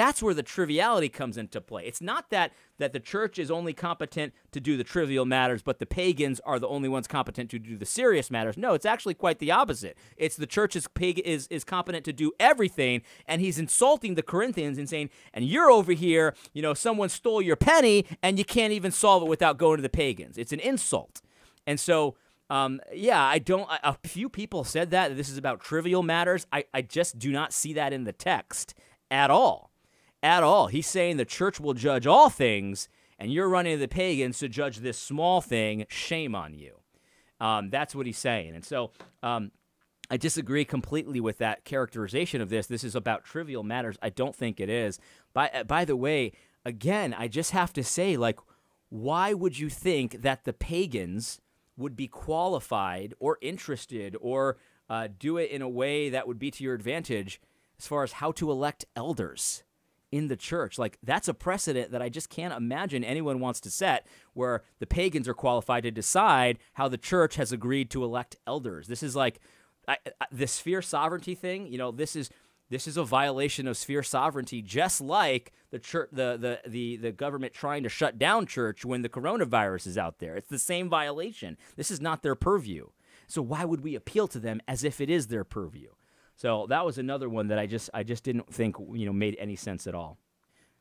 That's 0.00 0.22
where 0.22 0.32
the 0.32 0.42
triviality 0.42 1.10
comes 1.10 1.36
into 1.36 1.60
play. 1.60 1.84
It's 1.84 2.00
not 2.00 2.30
that 2.30 2.52
that 2.78 2.94
the 2.94 3.00
church 3.00 3.38
is 3.38 3.50
only 3.50 3.74
competent 3.74 4.32
to 4.52 4.58
do 4.58 4.78
the 4.78 4.82
trivial 4.82 5.26
matters, 5.26 5.60
but 5.60 5.78
the 5.78 5.84
pagans 5.84 6.40
are 6.46 6.58
the 6.58 6.68
only 6.68 6.88
ones 6.88 7.06
competent 7.06 7.50
to 7.50 7.58
do 7.58 7.76
the 7.76 7.84
serious 7.84 8.30
matters. 8.30 8.56
No, 8.56 8.72
it's 8.72 8.86
actually 8.86 9.12
quite 9.12 9.40
the 9.40 9.50
opposite. 9.50 9.98
It's 10.16 10.36
the 10.36 10.46
church 10.46 10.74
is 10.74 10.88
pag- 10.88 11.18
is 11.18 11.46
is 11.48 11.64
competent 11.64 12.06
to 12.06 12.14
do 12.14 12.32
everything, 12.40 13.02
and 13.26 13.42
he's 13.42 13.58
insulting 13.58 14.14
the 14.14 14.22
Corinthians 14.22 14.78
and 14.78 14.88
saying, 14.88 15.10
"And 15.34 15.44
you're 15.44 15.70
over 15.70 15.92
here, 15.92 16.34
you 16.54 16.62
know, 16.62 16.72
someone 16.72 17.10
stole 17.10 17.42
your 17.42 17.56
penny, 17.56 18.06
and 18.22 18.38
you 18.38 18.44
can't 18.46 18.72
even 18.72 18.92
solve 18.92 19.22
it 19.24 19.28
without 19.28 19.58
going 19.58 19.76
to 19.76 19.82
the 19.82 19.90
pagans." 19.90 20.38
It's 20.38 20.52
an 20.52 20.60
insult, 20.60 21.20
and 21.66 21.78
so. 21.78 22.16
Um, 22.48 22.80
yeah, 22.92 23.22
I 23.22 23.38
don't. 23.38 23.68
A 23.84 23.96
few 24.02 24.28
people 24.28 24.64
said 24.64 24.90
that 24.90 25.16
this 25.16 25.28
is 25.28 25.38
about 25.38 25.60
trivial 25.60 26.02
matters. 26.02 26.48
I, 26.50 26.64
I 26.74 26.82
just 26.82 27.16
do 27.16 27.30
not 27.30 27.52
see 27.52 27.74
that 27.74 27.92
in 27.92 28.02
the 28.02 28.12
text 28.12 28.74
at 29.08 29.30
all 29.30 29.69
at 30.22 30.42
all. 30.42 30.66
He's 30.68 30.86
saying 30.86 31.16
the 31.16 31.24
church 31.24 31.60
will 31.60 31.74
judge 31.74 32.06
all 32.06 32.30
things, 32.30 32.88
and 33.18 33.32
you're 33.32 33.48
running 33.48 33.76
to 33.76 33.80
the 33.80 33.88
pagans 33.88 34.38
to 34.38 34.48
judge 34.48 34.78
this 34.78 34.98
small 34.98 35.40
thing. 35.40 35.86
Shame 35.88 36.34
on 36.34 36.54
you. 36.54 36.76
Um, 37.40 37.70
that's 37.70 37.94
what 37.94 38.06
he's 38.06 38.18
saying. 38.18 38.54
And 38.54 38.64
so 38.64 38.90
um, 39.22 39.50
I 40.10 40.16
disagree 40.16 40.64
completely 40.64 41.20
with 41.20 41.38
that 41.38 41.64
characterization 41.64 42.40
of 42.40 42.50
this. 42.50 42.66
This 42.66 42.84
is 42.84 42.94
about 42.94 43.24
trivial 43.24 43.62
matters. 43.62 43.96
I 44.02 44.10
don't 44.10 44.36
think 44.36 44.60
it 44.60 44.68
is. 44.68 44.98
By, 45.32 45.64
by 45.66 45.84
the 45.84 45.96
way, 45.96 46.32
again, 46.64 47.14
I 47.16 47.28
just 47.28 47.52
have 47.52 47.72
to 47.74 47.84
say, 47.84 48.16
like, 48.16 48.38
why 48.90 49.32
would 49.32 49.58
you 49.58 49.70
think 49.70 50.22
that 50.22 50.44
the 50.44 50.52
pagans 50.52 51.40
would 51.76 51.96
be 51.96 52.08
qualified 52.08 53.14
or 53.18 53.38
interested 53.40 54.16
or 54.20 54.58
uh, 54.90 55.08
do 55.18 55.38
it 55.38 55.50
in 55.50 55.62
a 55.62 55.68
way 55.68 56.10
that 56.10 56.26
would 56.26 56.38
be 56.38 56.50
to 56.50 56.64
your 56.64 56.74
advantage 56.74 57.40
as 57.78 57.86
far 57.86 58.02
as 58.02 58.12
how 58.12 58.32
to 58.32 58.50
elect 58.50 58.84
elders 58.94 59.62
in 60.12 60.28
the 60.28 60.36
church? 60.36 60.78
Like, 60.78 60.98
that's 61.02 61.28
a 61.28 61.34
precedent 61.34 61.92
that 61.92 62.02
I 62.02 62.08
just 62.08 62.28
can't 62.28 62.54
imagine 62.54 63.04
anyone 63.04 63.40
wants 63.40 63.60
to 63.60 63.70
set 63.70 64.06
where 64.34 64.62
the 64.78 64.86
pagans 64.86 65.28
are 65.28 65.34
qualified 65.34 65.82
to 65.84 65.90
decide 65.90 66.58
how 66.74 66.88
the 66.88 66.98
church 66.98 67.36
has 67.36 67.52
agreed 67.52 67.90
to 67.90 68.04
elect 68.04 68.36
elders. 68.46 68.88
This 68.88 69.02
is 69.02 69.16
like 69.16 69.40
I, 69.88 69.96
I, 70.20 70.26
the 70.30 70.46
sphere 70.46 70.82
sovereignty 70.82 71.34
thing. 71.34 71.66
You 71.66 71.78
know, 71.78 71.90
this 71.90 72.14
is 72.16 72.30
this 72.70 72.86
is 72.86 72.96
a 72.96 73.04
violation 73.04 73.66
of 73.66 73.76
sphere 73.76 74.04
sovereignty, 74.04 74.62
just 74.62 75.00
like 75.00 75.52
the 75.70 75.80
church, 75.80 76.08
the, 76.12 76.36
the, 76.36 76.70
the, 76.70 76.96
the 76.98 77.12
government 77.12 77.52
trying 77.52 77.82
to 77.82 77.88
shut 77.88 78.16
down 78.16 78.46
church 78.46 78.84
when 78.84 79.02
the 79.02 79.08
coronavirus 79.08 79.88
is 79.88 79.98
out 79.98 80.20
there. 80.20 80.36
It's 80.36 80.48
the 80.48 80.58
same 80.58 80.88
violation. 80.88 81.56
This 81.74 81.90
is 81.90 82.00
not 82.00 82.22
their 82.22 82.36
purview. 82.36 82.86
So 83.26 83.42
why 83.42 83.64
would 83.64 83.80
we 83.80 83.96
appeal 83.96 84.28
to 84.28 84.38
them 84.38 84.60
as 84.68 84.84
if 84.84 85.00
it 85.00 85.10
is 85.10 85.26
their 85.26 85.42
purview? 85.42 85.90
So 86.40 86.66
that 86.70 86.86
was 86.86 86.96
another 86.96 87.28
one 87.28 87.48
that 87.48 87.58
I 87.58 87.66
just 87.66 87.90
I 87.92 88.02
just 88.02 88.24
didn't 88.24 88.50
think 88.50 88.76
you 88.94 89.04
know 89.04 89.12
made 89.12 89.36
any 89.38 89.56
sense 89.56 89.86
at 89.86 89.94
all. 89.94 90.16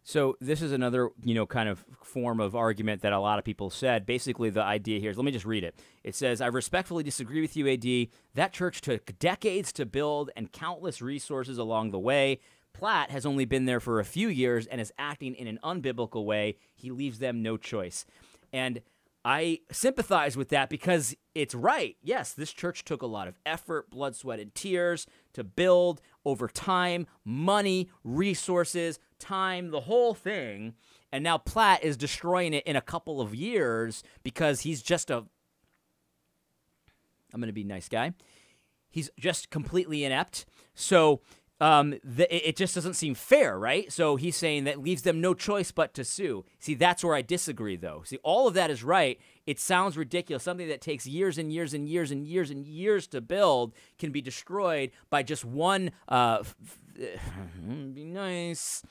So 0.04 0.38
this 0.40 0.62
is 0.62 0.72
another, 0.72 1.10
you 1.22 1.36
know, 1.36 1.46
kind 1.46 1.68
of 1.68 1.84
form 2.02 2.40
of 2.40 2.56
argument 2.56 3.02
that 3.02 3.12
a 3.12 3.20
lot 3.20 3.40
of 3.40 3.44
people 3.44 3.70
said. 3.70 4.06
Basically, 4.06 4.50
the 4.50 4.64
idea 4.64 5.02
here 5.02 5.12
is 5.12 5.18
let 5.18 5.26
me 5.26 5.34
just 5.34 5.46
read 5.46 5.66
it. 5.66 5.76
It 6.02 6.16
says, 6.16 6.40
"I 6.40 6.48
respectfully 6.48 7.04
disagree 7.04 7.42
with 7.42 7.58
you, 7.58 7.68
AD. 7.68 8.10
That 8.36 8.54
church 8.54 8.80
took 8.80 9.20
decades 9.20 9.74
to 9.74 9.86
build 9.86 10.32
and 10.38 10.50
countless 10.50 11.02
resources 11.02 11.58
along 11.58 11.92
the 11.92 12.00
way. 12.00 12.40
Platt 12.72 13.12
has 13.12 13.26
only 13.26 13.44
been 13.44 13.66
there 13.66 13.82
for 13.82 14.00
a 14.00 14.06
few 14.06 14.30
years 14.30 14.66
and 14.66 14.80
is 14.80 14.94
acting 14.98 15.36
in 15.36 15.48
an 15.48 15.60
unbiblical 15.62 16.24
way. 16.24 16.56
He 16.74 16.90
leaves 16.90 17.20
them 17.20 17.44
no 17.44 17.58
choice." 17.58 18.06
And 18.54 18.82
I 19.26 19.60
sympathize 19.70 20.38
with 20.38 20.48
that 20.50 20.70
because 20.70 21.16
it's 21.36 21.54
right. 21.54 21.98
Yes, 22.02 22.32
this 22.32 22.54
church 22.54 22.86
took 22.86 23.02
a 23.02 23.08
lot 23.08 23.28
of 23.28 23.38
effort, 23.46 23.90
blood, 23.90 24.16
sweat, 24.16 24.40
and 24.40 24.56
tears 24.56 25.06
to 25.34 25.44
build 25.44 26.02
over 26.26 26.48
time, 26.48 27.08
money, 27.24 27.90
resources, 28.04 29.00
time, 29.20 29.72
the 29.72 29.82
whole 29.82 30.14
thing. 30.14 30.74
And 31.12 31.24
now 31.24 31.38
Platt 31.38 31.84
is 31.84 31.98
destroying 31.98 32.54
it 32.54 32.66
in 32.66 32.76
a 32.76 32.82
couple 32.82 33.22
of 33.22 33.34
years 33.34 34.04
because 34.24 34.62
he's 34.62 34.82
just 34.82 35.10
a. 35.10 35.26
I'm 37.34 37.40
going 37.40 37.48
to 37.48 37.54
be 37.54 37.64
nice 37.64 37.90
guy. 37.90 38.14
He's 38.90 39.10
just 39.20 39.50
completely 39.50 40.04
inept. 40.04 40.46
So 40.74 41.22
um, 41.62 41.96
the, 42.04 42.48
it 42.48 42.56
just 42.56 42.74
doesn't 42.74 42.94
seem 42.94 43.16
fair, 43.16 43.60
right? 43.60 43.92
So 43.92 44.16
he's 44.16 44.36
saying 44.36 44.64
that 44.64 44.82
leaves 44.82 45.02
them 45.02 45.20
no 45.20 45.34
choice 45.34 45.72
but 45.72 45.94
to 45.96 46.04
sue. 46.04 46.46
See, 46.60 46.74
that's 46.74 47.04
where 47.04 47.16
I 47.16 47.22
disagree, 47.22 47.76
though. 47.76 48.02
See, 48.06 48.18
all 48.24 48.48
of 48.48 48.54
that 48.54 48.72
is 48.72 48.84
right. 48.84 49.20
It 49.50 49.60
sounds 49.60 49.98
ridiculous. 49.98 50.44
Something 50.44 50.68
that 50.68 50.80
takes 50.80 51.08
years 51.08 51.40
and 51.40 51.52
years 51.52 51.74
and 51.74 51.90
years 51.90 52.12
and 52.12 52.28
years 52.28 52.52
and 52.52 52.68
years 52.68 53.08
to 53.08 53.20
build 53.20 53.74
can 53.98 54.12
be 54.12 54.22
destroyed 54.22 54.92
by 55.10 55.24
just 55.24 55.44
one. 55.44 55.90
Uh, 56.08 56.44
be 56.96 58.04
nice. 58.06 58.84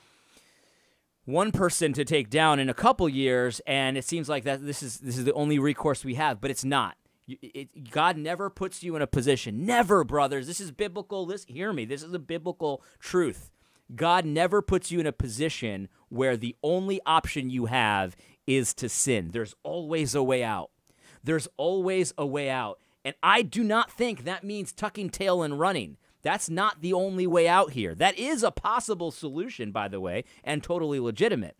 One 1.23 1.53
person 1.53 1.93
to 1.93 2.03
take 2.03 2.29
down 2.29 2.59
in 2.59 2.67
a 2.67 2.73
couple 2.73 3.07
years, 3.07 3.61
and 3.65 3.97
it 3.97 4.03
seems 4.03 4.27
like 4.27 4.43
that 4.43 4.65
this 4.65 4.83
is 4.83 4.97
this 4.97 5.17
is 5.17 5.23
the 5.23 5.31
only 5.31 5.59
recourse 5.59 6.03
we 6.03 6.15
have, 6.15 6.41
but 6.41 6.51
it's 6.51 6.65
not. 6.65 6.97
It, 7.29 7.89
God 7.89 8.17
never 8.17 8.49
puts 8.49 8.83
you 8.83 8.97
in 8.97 9.01
a 9.01 9.07
position. 9.07 9.65
Never, 9.65 10.03
brothers. 10.03 10.45
This 10.45 10.59
is 10.59 10.71
biblical. 10.71 11.25
This 11.25 11.45
hear 11.45 11.71
me. 11.71 11.85
This 11.85 12.03
is 12.03 12.11
a 12.11 12.19
biblical 12.19 12.83
truth. 12.99 13.49
God 13.95 14.25
never 14.25 14.61
puts 14.61 14.91
you 14.91 14.99
in 14.99 15.07
a 15.07 15.13
position 15.13 15.87
where 16.09 16.35
the 16.35 16.55
only 16.61 16.99
option 17.05 17.49
you 17.49 17.67
have 17.67 18.17
is 18.49 18.73
to 18.73 18.89
sin. 18.89 19.29
There's 19.31 19.55
always 19.61 20.15
a 20.15 20.23
way 20.23 20.43
out. 20.43 20.71
There's 21.23 21.47
always 21.55 22.13
a 22.17 22.25
way 22.25 22.49
out. 22.49 22.79
And 23.05 23.15
I 23.21 23.43
do 23.43 23.63
not 23.63 23.91
think 23.91 24.23
that 24.23 24.43
means 24.43 24.73
tucking 24.73 25.11
tail 25.11 25.43
and 25.43 25.59
running. 25.59 25.97
That's 26.23 26.49
not 26.49 26.81
the 26.81 26.91
only 26.91 27.27
way 27.27 27.47
out 27.47 27.71
here. 27.73 27.93
That 27.93 28.17
is 28.17 28.41
a 28.41 28.51
possible 28.51 29.11
solution, 29.11 29.71
by 29.71 29.87
the 29.87 30.01
way, 30.01 30.25
and 30.43 30.63
totally 30.63 30.99
legitimate 30.99 31.55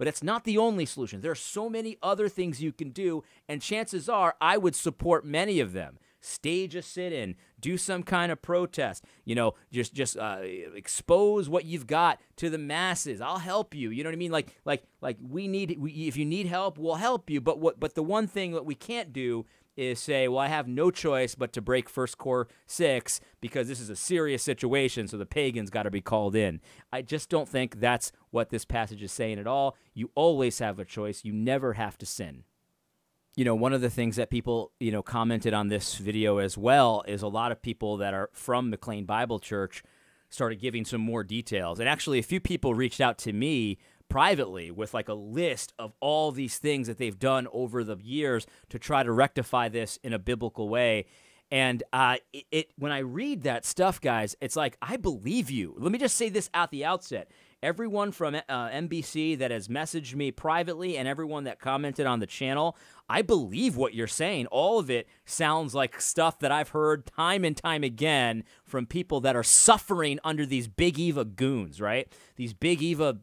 but 0.00 0.08
it's 0.08 0.22
not 0.22 0.44
the 0.44 0.56
only 0.56 0.86
solution. 0.86 1.20
There 1.20 1.30
are 1.30 1.34
so 1.34 1.68
many 1.68 1.98
other 2.02 2.26
things 2.26 2.62
you 2.62 2.72
can 2.72 2.88
do, 2.88 3.22
and 3.46 3.60
chances 3.60 4.08
are 4.08 4.34
I 4.40 4.56
would 4.56 4.74
support 4.74 5.26
many 5.26 5.60
of 5.60 5.74
them. 5.74 5.98
Stage 6.20 6.74
a 6.74 6.82
sit-in, 6.82 7.34
do 7.58 7.76
some 7.76 8.02
kind 8.02 8.30
of 8.30 8.42
protest. 8.42 9.04
You 9.24 9.34
know, 9.34 9.54
just 9.72 9.94
just 9.94 10.16
uh, 10.16 10.40
expose 10.42 11.48
what 11.48 11.64
you've 11.64 11.86
got 11.86 12.20
to 12.36 12.50
the 12.50 12.58
masses. 12.58 13.20
I'll 13.20 13.38
help 13.38 13.74
you. 13.74 13.90
You 13.90 14.04
know 14.04 14.10
what 14.10 14.14
I 14.14 14.18
mean? 14.18 14.32
Like 14.32 14.54
like 14.64 14.84
like 15.00 15.16
we 15.20 15.48
need. 15.48 15.78
We, 15.78 15.92
if 15.92 16.16
you 16.16 16.26
need 16.26 16.46
help, 16.46 16.78
we'll 16.78 16.96
help 16.96 17.30
you. 17.30 17.40
But 17.40 17.58
what? 17.58 17.80
But 17.80 17.94
the 17.94 18.02
one 18.02 18.26
thing 18.26 18.52
that 18.52 18.66
we 18.66 18.74
can't 18.74 19.12
do 19.12 19.46
is 19.76 19.98
say, 19.98 20.28
well, 20.28 20.40
I 20.40 20.48
have 20.48 20.68
no 20.68 20.90
choice 20.90 21.34
but 21.34 21.52
to 21.54 21.62
break 21.62 21.88
First 21.88 22.18
core 22.18 22.48
6 22.66 23.20
because 23.40 23.66
this 23.66 23.80
is 23.80 23.88
a 23.88 23.96
serious 23.96 24.42
situation, 24.42 25.08
so 25.08 25.16
the 25.16 25.24
pagans 25.24 25.70
got 25.70 25.84
to 25.84 25.90
be 25.90 26.02
called 26.02 26.36
in. 26.36 26.60
I 26.92 27.00
just 27.00 27.30
don't 27.30 27.48
think 27.48 27.80
that's 27.80 28.12
what 28.30 28.50
this 28.50 28.66
passage 28.66 29.02
is 29.02 29.12
saying 29.12 29.38
at 29.38 29.46
all. 29.46 29.76
You 29.94 30.10
always 30.14 30.58
have 30.58 30.78
a 30.78 30.84
choice, 30.84 31.24
you 31.24 31.32
never 31.32 31.74
have 31.74 31.96
to 31.98 32.06
sin. 32.06 32.44
You 33.36 33.44
know, 33.44 33.54
one 33.54 33.72
of 33.72 33.80
the 33.80 33.90
things 33.90 34.16
that 34.16 34.28
people, 34.28 34.72
you 34.80 34.90
know, 34.90 35.02
commented 35.02 35.54
on 35.54 35.68
this 35.68 35.94
video 35.94 36.38
as 36.38 36.58
well 36.58 37.04
is 37.06 37.22
a 37.22 37.28
lot 37.28 37.52
of 37.52 37.62
people 37.62 37.96
that 37.98 38.12
are 38.12 38.28
from 38.32 38.70
McLean 38.70 39.04
Bible 39.04 39.38
Church 39.38 39.82
started 40.28 40.60
giving 40.60 40.84
some 40.84 41.00
more 41.00 41.24
details. 41.24 41.80
And 41.80 41.88
actually, 41.88 42.18
a 42.18 42.24
few 42.24 42.40
people 42.40 42.74
reached 42.74 43.00
out 43.00 43.18
to 43.18 43.32
me 43.32 43.78
privately 44.08 44.70
with 44.70 44.92
like 44.92 45.08
a 45.08 45.14
list 45.14 45.72
of 45.78 45.92
all 46.00 46.32
these 46.32 46.58
things 46.58 46.88
that 46.88 46.98
they've 46.98 47.18
done 47.18 47.46
over 47.52 47.84
the 47.84 47.96
years 48.02 48.46
to 48.68 48.78
try 48.78 49.02
to 49.02 49.12
rectify 49.12 49.68
this 49.68 49.98
in 50.02 50.12
a 50.12 50.18
biblical 50.18 50.68
way. 50.68 51.06
And 51.50 51.82
uh, 51.92 52.16
it, 52.32 52.44
it, 52.50 52.70
when 52.76 52.92
I 52.92 52.98
read 52.98 53.42
that 53.42 53.64
stuff, 53.64 54.00
guys, 54.00 54.36
it's 54.40 54.56
like 54.56 54.76
I 54.82 54.96
believe 54.96 55.50
you. 55.50 55.74
Let 55.78 55.90
me 55.90 55.98
just 55.98 56.16
say 56.16 56.28
this 56.28 56.50
at 56.52 56.70
the 56.70 56.84
outset: 56.84 57.30
everyone 57.62 58.12
from 58.12 58.34
uh, 58.34 58.40
MBC 58.48 59.38
that 59.38 59.50
has 59.50 59.68
messaged 59.68 60.14
me 60.14 60.30
privately, 60.30 60.96
and 60.96 61.06
everyone 61.06 61.44
that 61.44 61.60
commented 61.60 62.06
on 62.06 62.20
the 62.20 62.26
channel, 62.26 62.76
I 63.08 63.22
believe 63.22 63.76
what 63.76 63.94
you're 63.94 64.06
saying. 64.06 64.46
All 64.46 64.78
of 64.78 64.90
it 64.90 65.08
sounds 65.24 65.74
like 65.74 66.00
stuff 66.00 66.38
that 66.40 66.52
I've 66.52 66.70
heard 66.70 67.06
time 67.06 67.44
and 67.44 67.56
time 67.56 67.84
again 67.84 68.44
from 68.64 68.86
people 68.86 69.20
that 69.20 69.36
are 69.36 69.42
suffering 69.42 70.18
under 70.24 70.46
these 70.46 70.68
big 70.68 70.98
Eva 70.98 71.24
goons, 71.24 71.80
right? 71.80 72.10
These 72.36 72.54
big 72.54 72.82
Eva 72.82 73.18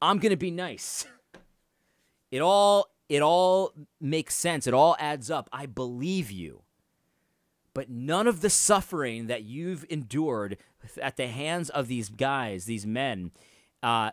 I'm 0.00 0.18
going 0.18 0.30
to 0.30 0.36
be 0.36 0.50
nice. 0.50 1.06
It 2.30 2.40
all 2.40 2.88
it 3.08 3.22
all 3.22 3.72
makes 4.00 4.34
sense. 4.34 4.66
It 4.66 4.74
all 4.74 4.96
adds 4.98 5.30
up. 5.30 5.48
I 5.52 5.66
believe 5.66 6.30
you. 6.30 6.62
But 7.78 7.90
none 7.90 8.26
of 8.26 8.40
the 8.40 8.50
suffering 8.50 9.28
that 9.28 9.44
you've 9.44 9.86
endured 9.88 10.56
at 11.00 11.16
the 11.16 11.28
hands 11.28 11.70
of 11.70 11.86
these 11.86 12.08
guys, 12.08 12.64
these 12.64 12.84
men, 12.84 13.30
uh, 13.84 14.10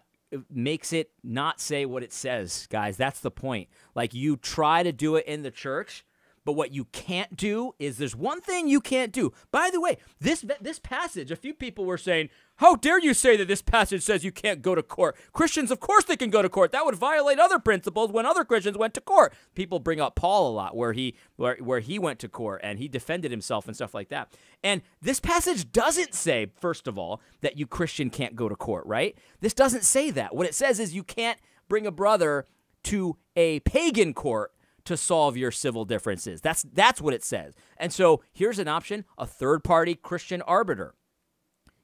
makes 0.52 0.94
it 0.94 1.10
not 1.24 1.60
say 1.60 1.84
what 1.84 2.04
it 2.04 2.14
says, 2.14 2.68
guys. 2.70 2.96
That's 2.96 3.22
the 3.22 3.32
point. 3.32 3.70
Like 3.96 4.14
you 4.14 4.38
try 4.38 4.84
to 4.84 4.92
do 4.92 5.16
it 5.16 5.26
in 5.26 5.42
the 5.42 5.50
church, 5.50 6.06
but 6.46 6.54
what 6.54 6.72
you 6.72 6.86
can't 6.86 7.36
do 7.36 7.74
is 7.80 7.98
there's 7.98 8.16
one 8.16 8.40
thing 8.40 8.68
you 8.68 8.80
can't 8.80 9.12
do. 9.12 9.34
By 9.52 9.70
the 9.72 9.82
way, 9.82 9.98
this 10.20 10.46
this 10.62 10.80
passage, 10.80 11.32
a 11.32 11.36
few 11.36 11.54
people 11.54 11.86
were 11.86 11.98
saying, 11.98 12.30
"How 12.58 12.76
dare 12.76 13.00
you 13.00 13.14
say 13.14 13.36
that 13.36 13.48
this 13.48 13.64
passage 13.64 14.04
says 14.04 14.24
you 14.24 14.32
can't 14.32 14.62
go 14.62 14.76
to 14.76 14.84
court?" 14.84 15.18
Christians, 15.34 15.72
of 15.72 15.80
course, 15.80 16.06
they 16.06 16.16
can 16.16 16.30
go 16.30 16.42
to 16.42 16.50
court. 16.50 16.72
That 16.72 16.86
would 16.86 16.96
violate 16.96 17.40
other 17.40 17.60
principles 17.60 18.12
when 18.12 18.26
other 18.26 18.46
Christians 18.46 18.78
went 18.78 18.94
to 18.94 19.02
court. 19.02 19.34
People 19.56 19.80
bring 19.80 20.00
up 20.00 20.16
Paul 20.16 20.52
a 20.52 20.54
lot, 20.54 20.76
where 20.76 20.94
he 20.94 21.16
where 21.36 21.58
where 21.58 21.80
he 21.80 21.98
went 21.98 22.20
to 22.20 22.30
court 22.30 22.62
and 22.64 22.78
he 22.78 22.88
defended 22.88 23.32
himself 23.32 23.68
and 23.68 23.76
stuff 23.76 23.94
like 23.94 24.10
that. 24.10 24.32
And 24.64 24.84
this 25.02 25.20
passage 25.20 25.72
doesn't 25.72 26.14
say, 26.14 26.52
first 26.60 26.88
of 26.88 26.98
all, 26.98 27.22
that 27.42 27.58
you 27.58 27.66
Christian 27.66 28.10
can't 28.10 28.36
go 28.36 28.48
to 28.48 28.56
court, 28.56 28.86
right? 28.86 29.18
This 29.42 29.54
doesn't 29.54 29.84
say 29.84 30.12
that. 30.12 30.36
What 30.36 30.48
it 30.48 30.56
says 30.56 30.80
is 30.80 30.94
you 30.94 31.04
can't 31.04 31.40
bring 31.68 31.88
a 31.88 31.92
brother 31.92 32.46
to 32.84 33.18
a 33.36 33.60
pagan 33.62 34.14
court 34.14 34.52
to 34.86 34.96
solve 34.98 35.38
your 35.38 35.52
civil 35.52 35.86
differences. 35.86 36.42
That's 36.42 36.64
that's 36.74 37.02
what 37.02 37.14
it 37.14 37.24
says. 37.24 37.54
And 37.78 37.92
so 37.92 38.22
here's 38.34 38.60
an 38.60 38.68
option, 38.68 39.06
a 39.18 39.26
third-party 39.26 39.96
Christian 39.96 40.42
arbiter. 40.44 40.96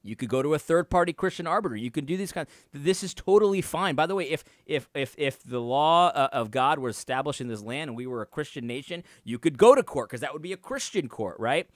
You 0.04 0.16
could 0.16 0.30
go 0.30 0.42
to 0.42 0.56
a 0.56 0.60
third-party 0.60 1.14
Christian 1.14 1.46
arbiter. 1.46 1.76
You 1.76 1.92
can 1.92 2.06
do 2.06 2.18
these 2.18 2.32
kinds. 2.32 2.50
This 2.74 3.04
is 3.04 3.14
totally 3.14 3.62
fine. 3.62 3.94
By 3.94 4.08
the 4.08 4.16
way, 4.16 4.24
if 4.24 4.44
if 4.66 4.90
if 4.96 5.14
if 5.18 5.44
the 5.44 5.62
law 5.62 6.08
uh, 6.08 6.30
of 6.32 6.50
God 6.50 6.80
were 6.80 6.90
established 6.90 7.42
in 7.42 7.48
this 7.48 7.62
land 7.62 7.90
and 7.90 7.98
we 7.98 8.08
were 8.08 8.22
a 8.22 8.26
Christian 8.26 8.66
nation, 8.66 9.04
you 9.24 9.38
could 9.38 9.58
go 9.58 9.76
to 9.76 9.84
court 9.84 10.10
because 10.10 10.22
that 10.22 10.34
would 10.34 10.42
be 10.42 10.54
a 10.54 10.58
Christian 10.58 11.08
court, 11.08 11.40
right? 11.40 11.70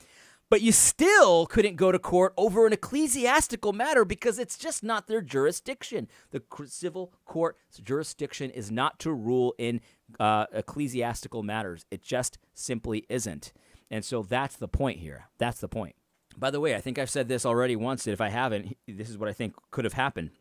But 0.49 0.61
you 0.61 0.71
still 0.71 1.47
couldn't 1.47 1.75
go 1.75 1.91
to 1.91 1.97
court 1.97 2.33
over 2.37 2.67
an 2.67 2.73
ecclesiastical 2.73 3.73
matter 3.73 4.05
because 4.05 4.37
it's 4.37 4.57
just 4.57 4.83
not 4.83 5.07
their 5.07 5.21
jurisdiction. 5.21 6.07
The 6.31 6.43
civil 6.67 7.13
court's 7.25 7.79
jurisdiction 7.79 8.51
is 8.51 8.69
not 8.69 8.99
to 8.99 9.11
rule 9.11 9.55
in 9.57 9.81
uh, 10.19 10.45
ecclesiastical 10.53 11.41
matters. 11.41 11.85
It 11.89 12.03
just 12.03 12.37
simply 12.53 13.05
isn't. 13.09 13.53
And 13.89 14.05
so 14.05 14.21
that's 14.21 14.55
the 14.55 14.67
point 14.67 14.99
here. 14.99 15.29
That's 15.39 15.59
the 15.59 15.67
point. 15.67 15.95
By 16.37 16.51
the 16.51 16.59
way, 16.59 16.75
I 16.75 16.81
think 16.81 16.99
I've 16.99 17.09
said 17.09 17.27
this 17.27 17.45
already 17.45 17.75
once. 17.75 18.07
If 18.07 18.21
I 18.21 18.29
haven't, 18.29 18.77
this 18.87 19.09
is 19.09 19.17
what 19.17 19.29
I 19.29 19.33
think 19.33 19.55
could 19.71 19.85
have 19.85 19.93
happened. 19.93 20.31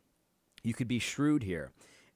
You 0.63 0.75
could 0.75 0.89
be 0.89 0.99
shrewd 0.99 1.43
here 1.45 1.71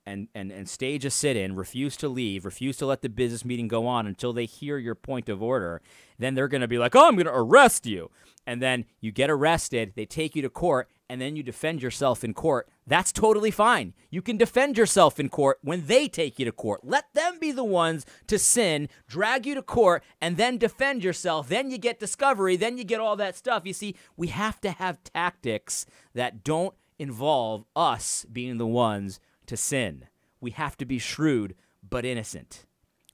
and, 0.09 0.29
and, 0.35 0.51
and 0.51 0.69
stage 0.69 1.05
a 1.05 1.11
sit 1.11 1.37
in, 1.37 1.55
refuse 1.55 1.97
to 1.99 2.09
leave, 2.09 2.45
refuse 2.45 2.77
to 2.79 2.87
let 2.87 3.03
the 3.03 3.09
business 3.09 3.45
meeting 3.45 3.69
go 3.69 3.87
on 3.87 4.07
until 4.07 4.33
they 4.33 4.47
hear 4.47 4.79
your 4.79 4.95
point 4.95 5.29
of 5.29 5.43
order, 5.43 5.83
then 6.19 6.35
they're 6.35 6.49
going 6.49 6.63
to 6.63 6.69
be 6.69 6.79
like, 6.79 6.97
oh, 6.97 7.07
I'm 7.07 7.15
going 7.15 7.27
to 7.27 7.33
arrest 7.35 7.87
you. 7.87 8.11
And 8.47 8.63
then 8.63 8.87
you 9.01 9.13
get 9.13 9.29
arrested, 9.29 9.93
they 9.95 10.07
take 10.07 10.35
you 10.35 10.41
to 10.41 10.49
court, 10.49 10.89
and 11.11 11.21
then 11.21 11.37
you 11.37 11.43
defend 11.43 11.83
yourself 11.83 12.25
in 12.25 12.33
court. 12.33 12.69
That's 12.87 13.13
totally 13.13 13.51
fine. 13.51 13.93
You 14.11 14.23
can 14.23 14.39
defend 14.39 14.79
yourself 14.79 15.21
in 15.21 15.29
court 15.29 15.59
when 15.63 15.87
they 15.87 16.09
take 16.09 16.39
you 16.39 16.47
to 16.47 16.53
court. 16.53 16.81
Let 16.83 17.13
them 17.13 17.39
be 17.39 17.53
the 17.53 17.65
ones 17.65 18.07
to 18.27 18.39
sin, 18.39 18.89
drag 19.07 19.45
you 19.45 19.55
to 19.55 19.63
court, 19.63 20.03
and 20.21 20.39
then 20.39 20.57
defend 20.57 21.05
yourself. 21.05 21.51
Then 21.51 21.71
you 21.71 21.77
get 21.77 22.01
discovery, 22.01 22.57
then 22.57 22.79
you 22.79 22.85
get 22.85 23.01
all 23.01 23.17
that 23.17 23.37
stuff. 23.37 23.67
You 23.67 23.75
see, 23.75 23.95
we 24.17 24.29
have 24.29 24.61
to 24.63 24.71
have 24.71 25.05
tactics 25.05 25.85
that 26.15 26.43
don't 26.43 26.75
involve 26.99 27.65
us 27.77 28.27
being 28.33 28.57
the 28.57 28.67
ones 28.67 29.21
to 29.49 29.57
sin. 29.57 30.07
We 30.41 30.53
have 30.53 30.77
to 30.79 30.85
be 30.85 30.99
shrewd 30.99 31.55
but 31.89 32.05
innocent. 32.05 32.67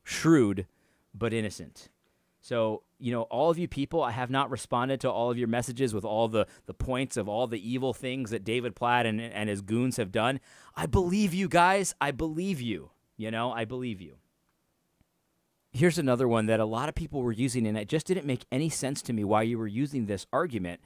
Shrewd 0.02 0.66
but 1.14 1.32
innocent. 1.32 1.88
So, 2.40 2.82
you 2.98 3.10
know, 3.10 3.22
all 3.22 3.50
of 3.50 3.58
you 3.58 3.66
people, 3.66 4.02
I 4.02 4.10
have 4.10 4.28
not 4.28 4.50
responded 4.50 5.00
to 5.00 5.10
all 5.10 5.30
of 5.30 5.38
your 5.38 5.48
messages 5.48 5.94
with 5.94 6.04
all 6.04 6.28
the, 6.28 6.46
the 6.66 6.74
points 6.74 7.16
of 7.16 7.26
all 7.26 7.46
the 7.46 7.70
evil 7.70 7.94
things 7.94 8.30
that 8.30 8.44
David 8.44 8.76
Platt 8.76 9.06
and, 9.06 9.18
and 9.18 9.48
his 9.48 9.62
goons 9.62 9.96
have 9.96 10.12
done. 10.12 10.40
I 10.76 10.84
believe 10.84 11.32
you 11.32 11.48
guys. 11.48 11.94
I 12.02 12.10
believe 12.10 12.60
you. 12.60 12.90
You 13.16 13.30
know, 13.30 13.50
I 13.50 13.64
believe 13.64 14.02
you. 14.02 14.16
Here's 15.72 15.98
another 15.98 16.28
one 16.28 16.46
that 16.46 16.60
a 16.60 16.66
lot 16.66 16.88
of 16.88 16.94
people 16.94 17.22
were 17.22 17.32
using, 17.32 17.66
and 17.66 17.78
it 17.78 17.88
just 17.88 18.06
didn't 18.06 18.26
make 18.26 18.44
any 18.52 18.68
sense 18.68 19.00
to 19.02 19.12
me 19.12 19.24
why 19.24 19.42
you 19.42 19.58
were 19.58 19.66
using 19.66 20.04
this 20.06 20.26
argument. 20.32 20.80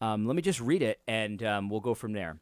Um, 0.00 0.26
let 0.26 0.34
me 0.34 0.42
just 0.42 0.60
read 0.60 0.82
it, 0.82 1.00
and 1.06 1.42
um, 1.44 1.70
we'll 1.70 1.80
go 1.80 1.94
from 1.94 2.12
there. 2.12 2.38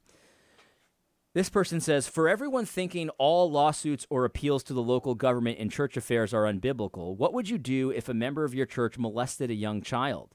This 1.35 1.49
person 1.49 1.81
says 1.81 2.09
For 2.09 2.29
everyone 2.29 2.67
thinking 2.67 3.09
all 3.17 3.51
lawsuits 3.51 4.07
or 4.11 4.27
appeals 4.27 4.63
to 4.65 4.75
the 4.75 4.83
local 4.83 5.15
government 5.15 5.59
in 5.59 5.71
church 5.71 5.97
affairs 5.97 6.35
are 6.35 6.45
unbiblical, 6.45 7.17
what 7.17 7.33
would 7.33 7.49
you 7.49 7.57
do 7.57 7.91
if 7.91 8.07
a 8.07 8.15
member 8.15 8.45
of 8.45 8.55
your 8.55 8.67
church 8.67 8.99
molested 8.99 9.51
a 9.51 9.55
young 9.55 9.81
child? 9.81 10.35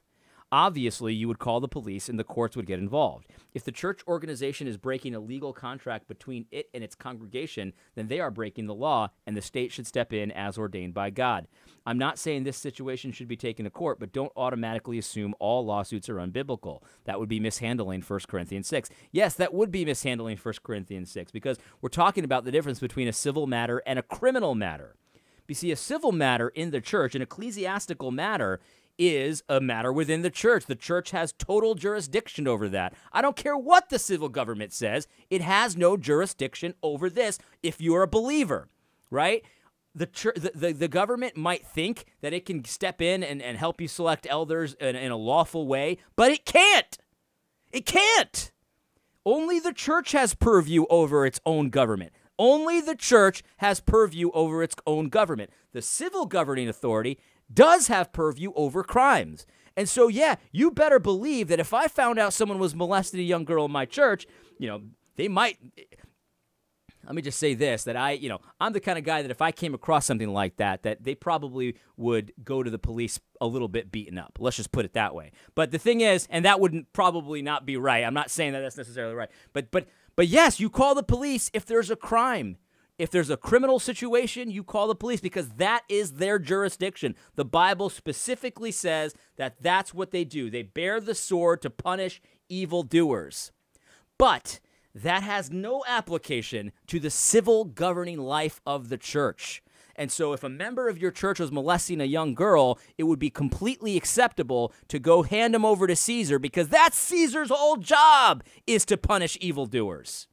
Obviously, 0.50 1.12
you 1.12 1.28
would 1.28 1.38
call 1.38 1.60
the 1.60 1.68
police 1.68 2.08
and 2.08 2.18
the 2.18 2.24
courts 2.24 2.56
would 2.56 2.66
get 2.66 2.78
involved. 2.78 3.26
If 3.52 3.64
the 3.64 3.72
church 3.72 4.00
organization 4.08 4.66
is 4.66 4.78
breaking 4.78 5.14
a 5.14 5.20
legal 5.20 5.52
contract 5.52 6.08
between 6.08 6.46
it 6.50 6.70
and 6.72 6.82
its 6.82 6.94
congregation, 6.94 7.74
then 7.96 8.08
they 8.08 8.18
are 8.18 8.30
breaking 8.30 8.66
the 8.66 8.74
law 8.74 9.08
and 9.26 9.36
the 9.36 9.42
state 9.42 9.72
should 9.72 9.86
step 9.86 10.10
in 10.12 10.30
as 10.30 10.56
ordained 10.56 10.94
by 10.94 11.10
God. 11.10 11.48
I'm 11.84 11.98
not 11.98 12.18
saying 12.18 12.44
this 12.44 12.56
situation 12.56 13.12
should 13.12 13.28
be 13.28 13.36
taken 13.36 13.64
to 13.64 13.70
court, 13.70 14.00
but 14.00 14.12
don't 14.12 14.32
automatically 14.36 14.96
assume 14.96 15.34
all 15.38 15.66
lawsuits 15.66 16.08
are 16.08 16.16
unbiblical. 16.16 16.82
That 17.04 17.20
would 17.20 17.28
be 17.28 17.40
mishandling 17.40 18.00
1 18.00 18.20
Corinthians 18.26 18.68
6. 18.68 18.88
Yes, 19.12 19.34
that 19.34 19.52
would 19.52 19.70
be 19.70 19.84
mishandling 19.84 20.38
1 20.38 20.54
Corinthians 20.62 21.10
6 21.10 21.30
because 21.30 21.58
we're 21.82 21.90
talking 21.90 22.24
about 22.24 22.44
the 22.44 22.52
difference 22.52 22.80
between 22.80 23.08
a 23.08 23.12
civil 23.12 23.46
matter 23.46 23.82
and 23.86 23.98
a 23.98 24.02
criminal 24.02 24.54
matter. 24.54 24.96
You 25.46 25.54
see, 25.54 25.72
a 25.72 25.76
civil 25.76 26.12
matter 26.12 26.50
in 26.50 26.72
the 26.72 26.80
church, 26.80 27.14
an 27.14 27.22
ecclesiastical 27.22 28.10
matter, 28.10 28.60
is 28.98 29.42
a 29.48 29.60
matter 29.60 29.92
within 29.92 30.22
the 30.22 30.30
church. 30.30 30.66
The 30.66 30.74
church 30.74 31.12
has 31.12 31.32
total 31.32 31.74
jurisdiction 31.74 32.48
over 32.48 32.68
that. 32.68 32.94
I 33.12 33.22
don't 33.22 33.36
care 33.36 33.56
what 33.56 33.88
the 33.88 33.98
civil 33.98 34.28
government 34.28 34.72
says, 34.72 35.06
it 35.30 35.40
has 35.40 35.76
no 35.76 35.96
jurisdiction 35.96 36.74
over 36.82 37.08
this 37.08 37.38
if 37.62 37.80
you're 37.80 38.02
a 38.02 38.08
believer, 38.08 38.68
right? 39.10 39.44
The, 39.94 40.06
church, 40.06 40.36
the, 40.36 40.52
the, 40.54 40.72
the, 40.72 40.88
government 40.88 41.36
might 41.36 41.66
think 41.66 42.04
that 42.20 42.32
it 42.32 42.46
can 42.46 42.64
step 42.64 43.00
in 43.00 43.22
and, 43.22 43.40
and 43.40 43.56
help 43.56 43.80
you 43.80 43.88
select 43.88 44.26
elders 44.28 44.74
in, 44.74 44.94
in 44.94 45.10
a 45.10 45.16
lawful 45.16 45.66
way, 45.66 45.98
but 46.14 46.30
it 46.30 46.44
can't. 46.44 46.98
It 47.72 47.86
can't. 47.86 48.52
Only 49.24 49.58
the 49.58 49.72
church 49.72 50.12
has 50.12 50.34
purview 50.34 50.84
over 50.88 51.26
its 51.26 51.40
own 51.44 51.70
government. 51.70 52.12
Only 52.38 52.80
the 52.80 52.94
church 52.94 53.42
has 53.56 53.80
purview 53.80 54.30
over 54.32 54.62
its 54.62 54.76
own 54.86 55.08
government. 55.08 55.50
The 55.72 55.82
civil 55.82 56.26
governing 56.26 56.68
authority 56.68 57.18
does 57.52 57.88
have 57.88 58.12
purview 58.12 58.52
over 58.54 58.82
crimes. 58.82 59.46
And 59.76 59.88
so, 59.88 60.08
yeah, 60.08 60.36
you 60.50 60.70
better 60.70 60.98
believe 60.98 61.48
that 61.48 61.60
if 61.60 61.72
I 61.72 61.86
found 61.86 62.18
out 62.18 62.32
someone 62.32 62.58
was 62.58 62.74
molesting 62.74 63.20
a 63.20 63.22
young 63.22 63.44
girl 63.44 63.64
in 63.64 63.70
my 63.70 63.84
church, 63.84 64.26
you 64.58 64.66
know, 64.66 64.82
they 65.16 65.28
might. 65.28 65.58
Let 67.04 67.14
me 67.14 67.22
just 67.22 67.38
say 67.38 67.54
this 67.54 67.84
that 67.84 67.96
I, 67.96 68.10
you 68.10 68.28
know, 68.28 68.40
I'm 68.60 68.72
the 68.72 68.80
kind 68.80 68.98
of 68.98 69.04
guy 69.04 69.22
that 69.22 69.30
if 69.30 69.40
I 69.40 69.50
came 69.50 69.72
across 69.72 70.04
something 70.04 70.28
like 70.28 70.56
that, 70.56 70.82
that 70.82 71.04
they 71.04 71.14
probably 71.14 71.76
would 71.96 72.32
go 72.44 72.62
to 72.62 72.70
the 72.70 72.78
police 72.78 73.18
a 73.40 73.46
little 73.46 73.68
bit 73.68 73.90
beaten 73.90 74.18
up. 74.18 74.36
Let's 74.40 74.56
just 74.56 74.72
put 74.72 74.84
it 74.84 74.92
that 74.92 75.14
way. 75.14 75.30
But 75.54 75.70
the 75.70 75.78
thing 75.78 76.02
is, 76.02 76.26
and 76.28 76.44
that 76.44 76.60
wouldn't 76.60 76.92
probably 76.92 77.40
not 77.40 77.64
be 77.64 77.76
right. 77.76 78.04
I'm 78.04 78.14
not 78.14 78.30
saying 78.30 78.52
that 78.52 78.60
that's 78.60 78.76
necessarily 78.76 79.14
right. 79.14 79.30
But 79.52 79.70
but 79.70 79.86
but 80.16 80.26
yes, 80.26 80.60
you 80.60 80.68
call 80.68 80.94
the 80.94 81.02
police 81.02 81.50
if 81.54 81.64
there's 81.64 81.90
a 81.90 81.96
crime. 81.96 82.56
If 82.98 83.10
there's 83.10 83.30
a 83.30 83.36
criminal 83.36 83.78
situation, 83.78 84.50
you 84.50 84.64
call 84.64 84.88
the 84.88 84.94
police 84.96 85.20
because 85.20 85.50
that 85.50 85.84
is 85.88 86.14
their 86.14 86.40
jurisdiction. 86.40 87.14
The 87.36 87.44
Bible 87.44 87.90
specifically 87.90 88.72
says 88.72 89.14
that 89.36 89.62
that's 89.62 89.94
what 89.94 90.10
they 90.10 90.24
do. 90.24 90.50
They 90.50 90.62
bear 90.62 91.00
the 91.00 91.14
sword 91.14 91.62
to 91.62 91.70
punish 91.70 92.20
evildoers. 92.48 93.52
But 94.18 94.58
that 94.94 95.22
has 95.22 95.52
no 95.52 95.84
application 95.86 96.72
to 96.88 96.98
the 96.98 97.10
civil 97.10 97.64
governing 97.64 98.18
life 98.18 98.60
of 98.66 98.88
the 98.88 98.98
church. 98.98 99.62
And 99.94 100.10
so, 100.12 100.32
if 100.32 100.44
a 100.44 100.48
member 100.48 100.88
of 100.88 100.98
your 100.98 101.10
church 101.10 101.40
was 101.40 101.50
molesting 101.50 102.00
a 102.00 102.04
young 102.04 102.34
girl, 102.34 102.78
it 102.96 103.02
would 103.04 103.18
be 103.18 103.30
completely 103.30 103.96
acceptable 103.96 104.72
to 104.88 105.00
go 105.00 105.22
hand 105.22 105.56
him 105.56 105.64
over 105.64 105.88
to 105.88 105.96
Caesar 105.96 106.38
because 106.38 106.68
that's 106.68 106.96
Caesar's 106.96 107.50
whole 107.50 107.76
job 107.76 108.44
is 108.66 108.84
to 108.86 108.96
punish 108.96 109.36
evildoers 109.40 110.28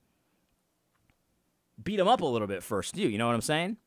beat 1.81 1.97
them 1.97 2.07
up 2.07 2.21
a 2.21 2.25
little 2.25 2.47
bit 2.47 2.63
first, 2.63 2.95
too. 2.95 3.09
You 3.09 3.17
know 3.17 3.27
what 3.27 3.35
I'm 3.35 3.41
saying? 3.41 3.77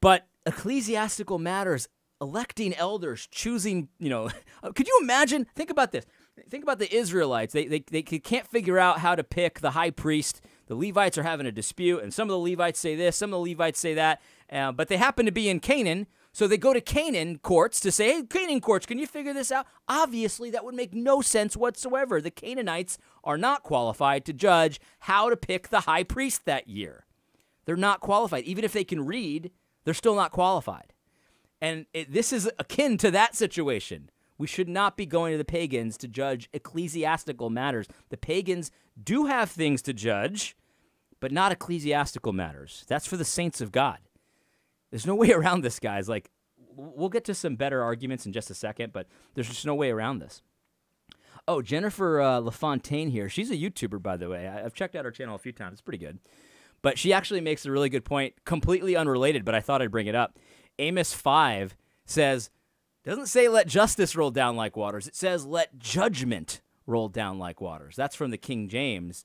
But 0.00 0.26
ecclesiastical 0.44 1.38
matters, 1.38 1.88
electing 2.20 2.74
elders, 2.74 3.26
choosing, 3.30 3.88
you 3.98 4.10
know, 4.10 4.30
could 4.74 4.86
you 4.86 4.98
imagine? 5.02 5.46
Think 5.54 5.70
about 5.70 5.92
this. 5.92 6.04
Think 6.48 6.62
about 6.62 6.78
the 6.78 6.94
Israelites. 6.94 7.52
They, 7.52 7.66
they, 7.66 7.84
they 7.90 8.02
can't 8.02 8.46
figure 8.46 8.78
out 8.78 8.98
how 8.98 9.14
to 9.14 9.24
pick 9.24 9.60
the 9.60 9.70
high 9.70 9.90
priest. 9.90 10.40
The 10.66 10.74
Levites 10.74 11.16
are 11.18 11.22
having 11.22 11.46
a 11.46 11.52
dispute, 11.52 12.02
and 12.02 12.12
some 12.12 12.28
of 12.28 12.32
the 12.32 12.50
Levites 12.50 12.80
say 12.80 12.96
this, 12.96 13.16
some 13.16 13.32
of 13.32 13.44
the 13.44 13.50
Levites 13.50 13.78
say 13.78 13.94
that, 13.94 14.20
uh, 14.50 14.72
but 14.72 14.88
they 14.88 14.96
happen 14.96 15.26
to 15.26 15.32
be 15.32 15.48
in 15.48 15.60
Canaan. 15.60 16.06
So 16.34 16.48
they 16.48 16.58
go 16.58 16.72
to 16.74 16.80
Canaan 16.80 17.38
courts 17.38 17.78
to 17.78 17.92
say, 17.92 18.16
hey, 18.16 18.22
Canaan 18.24 18.60
courts, 18.60 18.86
can 18.86 18.98
you 18.98 19.06
figure 19.06 19.32
this 19.32 19.52
out? 19.52 19.66
Obviously, 19.88 20.50
that 20.50 20.64
would 20.64 20.74
make 20.74 20.92
no 20.92 21.22
sense 21.22 21.56
whatsoever. 21.56 22.20
The 22.20 22.32
Canaanites 22.32 22.98
are 23.22 23.38
not 23.38 23.62
qualified 23.62 24.24
to 24.24 24.32
judge 24.32 24.80
how 24.98 25.30
to 25.30 25.36
pick 25.36 25.68
the 25.68 25.82
high 25.82 26.02
priest 26.02 26.44
that 26.44 26.66
year. 26.66 27.06
They're 27.66 27.76
not 27.76 28.00
qualified. 28.00 28.42
Even 28.44 28.64
if 28.64 28.72
they 28.72 28.82
can 28.82 29.06
read, 29.06 29.52
they're 29.84 29.94
still 29.94 30.16
not 30.16 30.32
qualified. 30.32 30.92
And 31.60 31.86
it, 31.94 32.12
this 32.12 32.32
is 32.32 32.50
akin 32.58 32.98
to 32.98 33.12
that 33.12 33.36
situation. 33.36 34.10
We 34.36 34.48
should 34.48 34.68
not 34.68 34.96
be 34.96 35.06
going 35.06 35.30
to 35.30 35.38
the 35.38 35.44
pagans 35.44 35.96
to 35.98 36.08
judge 36.08 36.50
ecclesiastical 36.52 37.48
matters. 37.48 37.86
The 38.08 38.16
pagans 38.16 38.72
do 39.00 39.26
have 39.26 39.52
things 39.52 39.82
to 39.82 39.92
judge, 39.92 40.56
but 41.20 41.30
not 41.30 41.52
ecclesiastical 41.52 42.32
matters. 42.32 42.84
That's 42.88 43.06
for 43.06 43.16
the 43.16 43.24
saints 43.24 43.60
of 43.60 43.70
God. 43.70 43.98
There's 44.94 45.08
no 45.08 45.16
way 45.16 45.32
around 45.32 45.62
this, 45.62 45.80
guys. 45.80 46.08
Like, 46.08 46.30
we'll 46.76 47.08
get 47.08 47.24
to 47.24 47.34
some 47.34 47.56
better 47.56 47.82
arguments 47.82 48.26
in 48.26 48.32
just 48.32 48.48
a 48.48 48.54
second, 48.54 48.92
but 48.92 49.08
there's 49.34 49.48
just 49.48 49.66
no 49.66 49.74
way 49.74 49.90
around 49.90 50.20
this. 50.20 50.40
Oh, 51.48 51.62
Jennifer 51.62 52.20
uh, 52.20 52.38
LaFontaine 52.38 53.10
here. 53.10 53.28
She's 53.28 53.50
a 53.50 53.56
YouTuber, 53.56 54.00
by 54.00 54.16
the 54.16 54.28
way. 54.28 54.46
I- 54.46 54.60
have 54.60 54.72
checked 54.72 54.94
out 54.94 55.04
her 55.04 55.10
channel 55.10 55.34
a 55.34 55.38
few 55.38 55.50
times. 55.50 55.72
It's 55.72 55.82
pretty 55.82 55.98
good. 55.98 56.20
But 56.80 56.96
she 56.96 57.12
actually 57.12 57.40
makes 57.40 57.66
a 57.66 57.72
really 57.72 57.88
good 57.88 58.04
point, 58.04 58.34
completely 58.44 58.94
unrelated, 58.94 59.44
but 59.44 59.56
I 59.56 59.60
thought 59.60 59.82
I'd 59.82 59.90
bring 59.90 60.06
it 60.06 60.14
up. 60.14 60.38
Amos 60.78 61.12
5 61.12 61.74
says, 62.06 62.50
doesn't 63.02 63.26
say 63.26 63.48
let 63.48 63.66
justice 63.66 64.14
roll 64.14 64.30
down 64.30 64.54
like 64.54 64.76
waters. 64.76 65.08
It 65.08 65.16
says 65.16 65.44
let 65.44 65.76
judgment 65.76 66.60
roll 66.86 67.08
down 67.08 67.40
like 67.40 67.60
waters. 67.60 67.96
That's 67.96 68.14
from 68.14 68.30
the 68.30 68.38
King 68.38 68.68
James. 68.68 69.24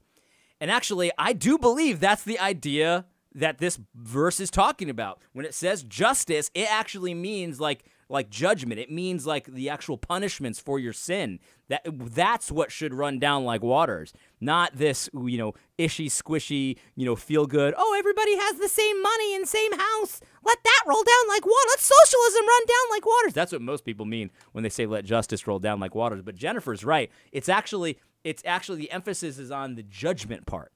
And 0.59 0.71
actually, 0.71 1.11
I 1.15 1.33
do 1.33 1.59
believe 1.59 1.99
that's 1.99 2.23
the 2.23 2.39
idea 2.39 3.05
that 3.39 3.57
this 3.57 3.79
verse 3.95 4.39
is 4.39 4.49
talking 4.51 4.89
about. 4.89 5.21
When 5.33 5.45
it 5.45 5.53
says 5.53 5.83
justice, 5.83 6.51
it 6.53 6.71
actually 6.71 7.13
means 7.13 7.59
like 7.59 7.85
like 8.11 8.29
judgment. 8.29 8.79
It 8.79 8.91
means 8.91 9.25
like 9.27 9.45
the 9.45 9.69
actual 9.69 9.97
punishments 9.97 10.59
for 10.59 10.79
your 10.79 10.93
sin. 10.93 11.39
That 11.67 11.85
that's 11.85 12.51
what 12.51 12.71
should 12.71 12.93
run 12.93 13.19
down 13.19 13.45
like 13.45 13.61
waters, 13.61 14.13
not 14.41 14.75
this 14.75 15.09
you 15.13 15.37
know 15.37 15.53
ishy 15.77 16.07
squishy 16.07 16.77
you 16.95 17.05
know 17.05 17.15
feel 17.15 17.45
good. 17.45 17.73
Oh, 17.77 17.95
everybody 17.97 18.35
has 18.35 18.57
the 18.57 18.69
same 18.69 19.01
money 19.01 19.35
and 19.35 19.47
same 19.47 19.71
house. 19.73 20.21
Let 20.43 20.57
that 20.63 20.83
roll 20.87 21.03
down 21.03 21.27
like 21.27 21.45
water. 21.45 21.69
Let 21.69 21.79
socialism 21.79 22.47
run 22.47 22.65
down 22.67 22.95
like 22.95 23.05
waters. 23.05 23.33
That's 23.33 23.51
what 23.51 23.61
most 23.61 23.85
people 23.85 24.05
mean 24.05 24.31
when 24.51 24.63
they 24.63 24.69
say 24.69 24.85
let 24.85 25.05
justice 25.05 25.45
roll 25.47 25.59
down 25.59 25.79
like 25.79 25.95
waters. 25.95 26.21
But 26.21 26.35
Jennifer's 26.35 26.83
right. 26.83 27.11
It's 27.31 27.49
actually 27.49 27.99
it's 28.23 28.43
actually 28.45 28.79
the 28.79 28.91
emphasis 28.91 29.37
is 29.37 29.51
on 29.51 29.75
the 29.75 29.83
judgment 29.83 30.45
part. 30.45 30.71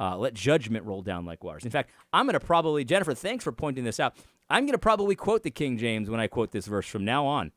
Uh, 0.00 0.16
let 0.16 0.34
judgment 0.34 0.84
roll 0.84 1.02
down 1.02 1.24
like 1.24 1.44
waters. 1.44 1.64
In 1.64 1.70
fact, 1.70 1.90
I'm 2.12 2.26
going 2.26 2.38
to 2.38 2.40
probably, 2.44 2.84
Jennifer, 2.84 3.14
thanks 3.14 3.44
for 3.44 3.52
pointing 3.52 3.84
this 3.84 4.00
out. 4.00 4.16
I'm 4.50 4.64
going 4.64 4.72
to 4.72 4.78
probably 4.78 5.14
quote 5.14 5.42
the 5.44 5.50
King 5.50 5.78
James 5.78 6.10
when 6.10 6.20
I 6.20 6.26
quote 6.26 6.50
this 6.50 6.66
verse 6.66 6.86
from 6.86 7.04
now 7.04 7.26
on. 7.26 7.52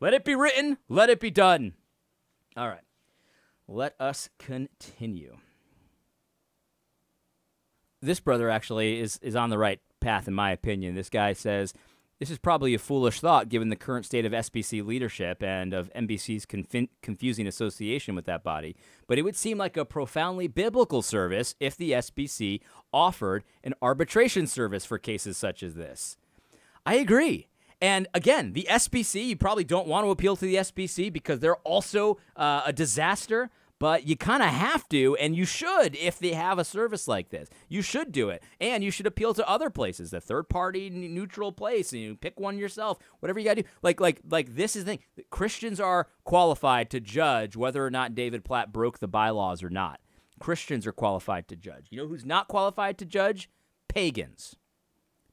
Let 0.00 0.14
it 0.14 0.24
be 0.24 0.34
written, 0.34 0.78
let 0.88 1.10
it 1.10 1.18
be 1.20 1.30
done. 1.30 1.74
All 2.56 2.68
right. 2.68 2.80
Let 3.68 3.94
us 4.00 4.28
continue. 4.38 5.36
this 8.02 8.20
brother 8.20 8.48
actually 8.50 8.98
is 9.00 9.18
is 9.22 9.36
on 9.36 9.50
the 9.50 9.58
right 9.58 9.80
path, 10.00 10.26
in 10.26 10.34
my 10.34 10.50
opinion. 10.50 10.94
This 10.94 11.10
guy 11.10 11.32
says 11.34 11.74
this 12.20 12.30
is 12.30 12.38
probably 12.38 12.74
a 12.74 12.78
foolish 12.78 13.18
thought 13.18 13.48
given 13.48 13.70
the 13.70 13.76
current 13.76 14.04
state 14.04 14.26
of 14.26 14.32
SBC 14.32 14.86
leadership 14.86 15.42
and 15.42 15.72
of 15.72 15.90
MBC's 15.94 16.44
conf- 16.44 16.90
confusing 17.02 17.46
association 17.46 18.14
with 18.14 18.26
that 18.26 18.44
body. 18.44 18.76
But 19.06 19.18
it 19.18 19.22
would 19.22 19.36
seem 19.36 19.56
like 19.56 19.78
a 19.78 19.86
profoundly 19.86 20.46
biblical 20.46 21.00
service 21.00 21.54
if 21.58 21.76
the 21.76 21.92
SBC 21.92 22.60
offered 22.92 23.42
an 23.64 23.72
arbitration 23.80 24.46
service 24.46 24.84
for 24.84 24.98
cases 24.98 25.38
such 25.38 25.62
as 25.62 25.74
this. 25.74 26.18
I 26.84 26.96
agree. 26.96 27.48
And 27.80 28.06
again, 28.12 28.52
the 28.52 28.66
SBC, 28.68 29.28
you 29.28 29.36
probably 29.36 29.64
don't 29.64 29.88
want 29.88 30.04
to 30.04 30.10
appeal 30.10 30.36
to 30.36 30.44
the 30.44 30.56
SBC 30.56 31.10
because 31.10 31.40
they're 31.40 31.56
also 31.56 32.18
uh, 32.36 32.62
a 32.66 32.72
disaster 32.74 33.48
but 33.80 34.06
you 34.06 34.14
kind 34.14 34.42
of 34.42 34.50
have 34.50 34.88
to, 34.90 35.16
and 35.16 35.34
you 35.34 35.46
should 35.46 35.96
if 35.96 36.18
they 36.18 36.34
have 36.34 36.58
a 36.58 36.64
service 36.64 37.08
like 37.08 37.30
this. 37.30 37.48
You 37.68 37.82
should 37.82 38.12
do 38.12 38.28
it, 38.28 38.42
and 38.60 38.84
you 38.84 38.90
should 38.92 39.06
appeal 39.06 39.34
to 39.34 39.48
other 39.48 39.70
places, 39.70 40.10
the 40.10 40.20
third 40.20 40.48
party 40.48 40.90
neutral 40.90 41.50
place, 41.50 41.92
and 41.92 42.00
you 42.00 42.14
pick 42.14 42.38
one 42.38 42.58
yourself. 42.58 42.98
Whatever 43.18 43.40
you 43.40 43.46
got 43.46 43.54
to 43.56 43.62
do. 43.62 43.68
Like 43.82 43.98
like 43.98 44.20
like 44.28 44.54
this 44.54 44.76
is 44.76 44.84
the 44.84 44.92
thing. 44.92 45.24
Christians 45.30 45.80
are 45.80 46.08
qualified 46.24 46.90
to 46.90 47.00
judge 47.00 47.56
whether 47.56 47.84
or 47.84 47.90
not 47.90 48.14
David 48.14 48.44
Platt 48.44 48.72
broke 48.72 48.98
the 48.98 49.08
bylaws 49.08 49.62
or 49.62 49.70
not. 49.70 49.98
Christians 50.38 50.86
are 50.86 50.92
qualified 50.92 51.48
to 51.48 51.56
judge. 51.56 51.86
You 51.90 51.98
know 51.98 52.06
who's 52.06 52.24
not 52.24 52.48
qualified 52.48 52.98
to 52.98 53.06
judge? 53.06 53.48
Pagans 53.88 54.56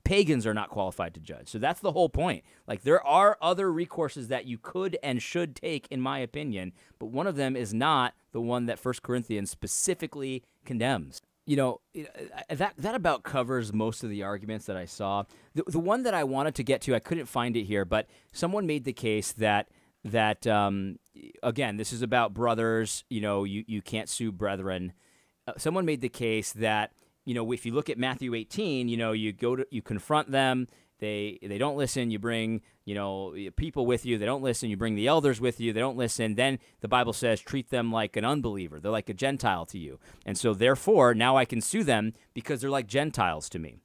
pagans 0.08 0.48
are 0.48 0.54
not 0.54 0.70
qualified 0.70 1.14
to 1.14 1.20
judge. 1.20 1.50
So 1.50 1.60
that's 1.60 1.82
the 1.82 1.92
whole 1.92 2.08
point. 2.08 2.46
Like 2.66 2.84
there 2.84 3.06
are 3.06 3.38
other 3.42 3.68
recourses 3.68 4.30
that 4.30 4.46
you 4.46 4.58
could 4.58 4.98
and 5.04 5.22
should 5.22 5.54
take 5.56 5.86
in 5.92 6.00
my 6.00 6.20
opinion, 6.20 6.72
but 6.98 7.08
one 7.08 7.28
of 7.28 7.36
them 7.36 7.58
is 7.58 7.74
not 7.74 8.14
the 8.32 8.40
one 8.40 8.68
that 8.68 8.80
First 8.80 9.04
Corinthians 9.04 9.52
specifically 9.52 10.44
condemns. 10.66 11.22
You 11.46 11.58
know, 11.58 11.82
uh, 11.98 12.56
that 12.56 12.74
that 12.78 12.96
about 12.96 13.24
covers 13.24 13.74
most 13.74 14.04
of 14.04 14.10
the 14.10 14.24
arguments 14.24 14.66
that 14.66 14.78
I 14.78 14.86
saw. 14.86 15.24
The, 15.56 15.64
the 15.68 15.80
one 15.80 16.04
that 16.04 16.14
I 16.14 16.24
wanted 16.24 16.56
to 16.56 16.64
get 16.64 16.82
to, 16.82 16.96
I 16.96 17.00
couldn't 17.00 17.26
find 17.26 17.56
it 17.56 17.64
here, 17.64 17.86
but 17.86 18.08
someone 18.32 18.66
made 18.66 18.86
the 18.86 18.94
case 18.94 19.32
that 19.34 19.70
that 20.04 20.48
um, 20.48 21.00
again, 21.44 21.78
this 21.78 21.92
is 21.92 22.02
about 22.02 22.34
brothers. 22.34 23.04
You 23.10 23.22
know, 23.22 23.44
you 23.44 23.64
you 23.68 23.82
can't 23.82 24.10
sue 24.10 24.32
brethren. 24.32 24.94
Uh, 25.48 25.54
someone 25.58 25.86
made 25.86 26.02
the 26.02 26.10
case 26.10 26.52
that 26.54 26.92
you 27.28 27.34
know, 27.34 27.52
if 27.52 27.66
you 27.66 27.74
look 27.74 27.90
at 27.90 27.98
Matthew 27.98 28.34
18, 28.34 28.88
you 28.88 28.96
know, 28.96 29.12
you 29.12 29.34
go 29.34 29.58
to 29.58 29.68
you 29.70 29.82
confront 29.82 30.32
them, 30.32 30.66
they 31.00 31.38
they 31.42 31.58
don't 31.58 31.76
listen, 31.76 32.10
you 32.10 32.20
bring, 32.20 32.62
you 32.86 32.96
know, 32.96 33.36
people 33.58 33.86
with 33.86 34.06
you, 34.06 34.18
they 34.18 34.26
don't 34.26 34.42
listen, 34.42 34.70
you 34.70 34.78
bring 34.78 34.96
the 34.96 35.08
elders 35.08 35.42
with 35.42 35.60
you, 35.60 35.74
they 35.74 35.82
don't 35.82 35.98
listen, 35.98 36.36
then 36.36 36.58
the 36.80 36.88
Bible 36.88 37.12
says 37.12 37.42
treat 37.42 37.70
them 37.70 37.92
like 37.92 38.16
an 38.16 38.24
unbeliever. 38.24 38.80
They're 38.80 38.94
like 38.94 39.10
a 39.10 39.14
gentile 39.14 39.66
to 39.66 39.78
you. 39.78 40.00
And 40.26 40.38
so 40.38 40.54
therefore, 40.54 41.14
now 41.14 41.36
I 41.36 41.44
can 41.44 41.60
sue 41.60 41.84
them 41.84 42.14
because 42.34 42.62
they're 42.62 42.70
like 42.70 42.88
gentiles 42.88 43.50
to 43.50 43.60
me. 43.60 43.76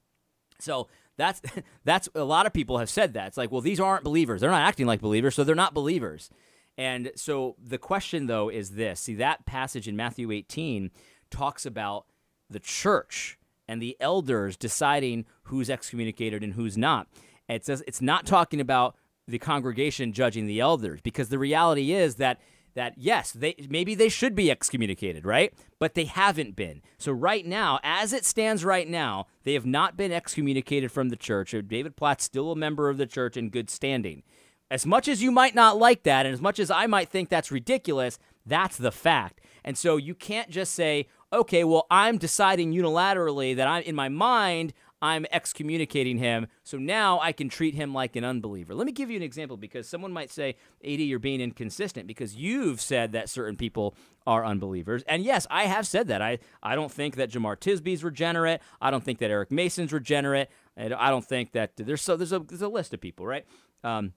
So 0.61 0.87
that's 1.17 1.41
that's 1.83 2.07
a 2.15 2.23
lot 2.23 2.45
of 2.45 2.53
people 2.53 2.77
have 2.77 2.89
said 2.89 3.13
that. 3.13 3.27
It's 3.27 3.37
like, 3.37 3.51
well, 3.51 3.59
these 3.59 3.81
aren't 3.81 4.05
believers. 4.05 4.39
They're 4.39 4.51
not 4.51 4.65
acting 4.65 4.87
like 4.87 5.01
believers, 5.01 5.35
so 5.35 5.43
they're 5.43 5.53
not 5.53 5.73
believers. 5.73 6.29
And 6.77 7.11
so 7.17 7.57
the 7.61 7.77
question 7.77 8.27
though 8.27 8.47
is 8.47 8.71
this. 8.71 9.01
See 9.01 9.15
that 9.15 9.45
passage 9.45 9.89
in 9.89 9.97
Matthew 9.97 10.31
18 10.31 10.91
talks 11.29 11.65
about 11.65 12.05
the 12.49 12.59
church 12.59 13.37
and 13.67 13.81
the 13.81 13.97
elders 13.99 14.57
deciding 14.57 15.25
who's 15.43 15.69
excommunicated 15.69 16.43
and 16.43 16.53
who's 16.53 16.77
not. 16.77 17.07
It 17.47 17.65
says 17.65 17.83
it's 17.87 18.01
not 18.01 18.25
talking 18.25 18.59
about 18.59 18.95
the 19.27 19.39
congregation 19.39 20.13
judging 20.13 20.47
the 20.47 20.59
elders 20.59 20.99
because 21.01 21.29
the 21.29 21.39
reality 21.39 21.93
is 21.93 22.15
that 22.15 22.39
that 22.75 22.95
yes, 22.97 23.31
they 23.31 23.55
maybe 23.69 23.95
they 23.95 24.09
should 24.09 24.35
be 24.35 24.49
excommunicated, 24.49 25.25
right? 25.25 25.53
But 25.79 25.93
they 25.93 26.05
haven't 26.05 26.55
been. 26.55 26.81
So 26.97 27.11
right 27.11 27.45
now, 27.45 27.79
as 27.83 28.13
it 28.13 28.25
stands 28.25 28.65
right 28.65 28.87
now, 28.87 29.27
they 29.43 29.53
have 29.53 29.65
not 29.65 29.95
been 29.95 30.11
excommunicated 30.11 30.91
from 30.91 31.09
the 31.09 31.15
church. 31.15 31.53
Uh, 31.53 31.61
David 31.61 31.95
Platt's 31.95 32.23
still 32.23 32.51
a 32.51 32.55
member 32.55 32.89
of 32.89 32.97
the 32.97 33.05
church 33.05 33.37
in 33.37 33.49
good 33.49 33.69
standing. 33.69 34.23
As 34.71 34.85
much 34.87 35.07
as 35.07 35.21
you 35.21 35.31
might 35.31 35.53
not 35.53 35.77
like 35.77 36.03
that, 36.03 36.25
and 36.25 36.33
as 36.33 36.41
much 36.41 36.57
as 36.57 36.71
I 36.71 36.87
might 36.87 37.09
think 37.09 37.29
that's 37.29 37.51
ridiculous, 37.51 38.17
that's 38.45 38.77
the 38.77 38.91
fact. 38.91 39.39
And 39.63 39.77
so 39.77 39.97
you 39.97 40.15
can't 40.15 40.49
just 40.49 40.73
say, 40.73 41.07
okay, 41.33 41.63
well, 41.63 41.87
I'm 41.89 42.17
deciding 42.17 42.73
unilaterally 42.73 43.55
that 43.55 43.67
I'm 43.67 43.83
in 43.83 43.95
my 43.95 44.09
mind, 44.09 44.73
I'm 45.01 45.25
excommunicating 45.33 46.17
him. 46.17 46.47
So 46.63 46.77
now 46.77 47.19
I 47.19 47.33
can 47.33 47.49
treat 47.49 47.75
him 47.75 47.93
like 47.93 48.15
an 48.15 48.23
unbeliever. 48.23 48.73
Let 48.73 48.85
me 48.85 48.93
give 48.93 49.09
you 49.09 49.17
an 49.17 49.23
example 49.23 49.57
because 49.57 49.87
someone 49.89 50.13
might 50.13 50.31
say, 50.31 50.55
AD, 50.81 50.99
you're 51.01 51.19
being 51.19 51.41
inconsistent 51.41 52.07
because 52.07 52.37
you've 52.37 52.79
said 52.79 53.11
that 53.11 53.27
certain 53.27 53.57
people 53.57 53.95
are 54.25 54.45
unbelievers. 54.45 55.03
And 55.05 55.25
yes, 55.25 55.45
I 55.51 55.65
have 55.65 55.85
said 55.85 56.07
that. 56.07 56.21
I, 56.21 56.39
I 56.61 56.75
don't 56.75 56.91
think 56.91 57.17
that 57.17 57.29
Jemar 57.29 57.57
Tisby's 57.57 58.01
regenerate. 58.01 58.61
I 58.79 58.91
don't 58.91 59.03
think 59.03 59.19
that 59.19 59.29
Eric 59.29 59.51
Mason's 59.51 59.91
regenerate. 59.91 60.47
I 60.77 61.09
don't 61.09 61.25
think 61.25 61.51
that 61.51 61.71
there's 61.75 62.01
so 62.01 62.15
there's 62.15 62.31
a 62.31 62.39
there's 62.39 62.61
a 62.61 62.69
list 62.69 62.93
of 62.93 63.01
people, 63.01 63.27
right? 63.27 63.45
Um, 63.83 64.13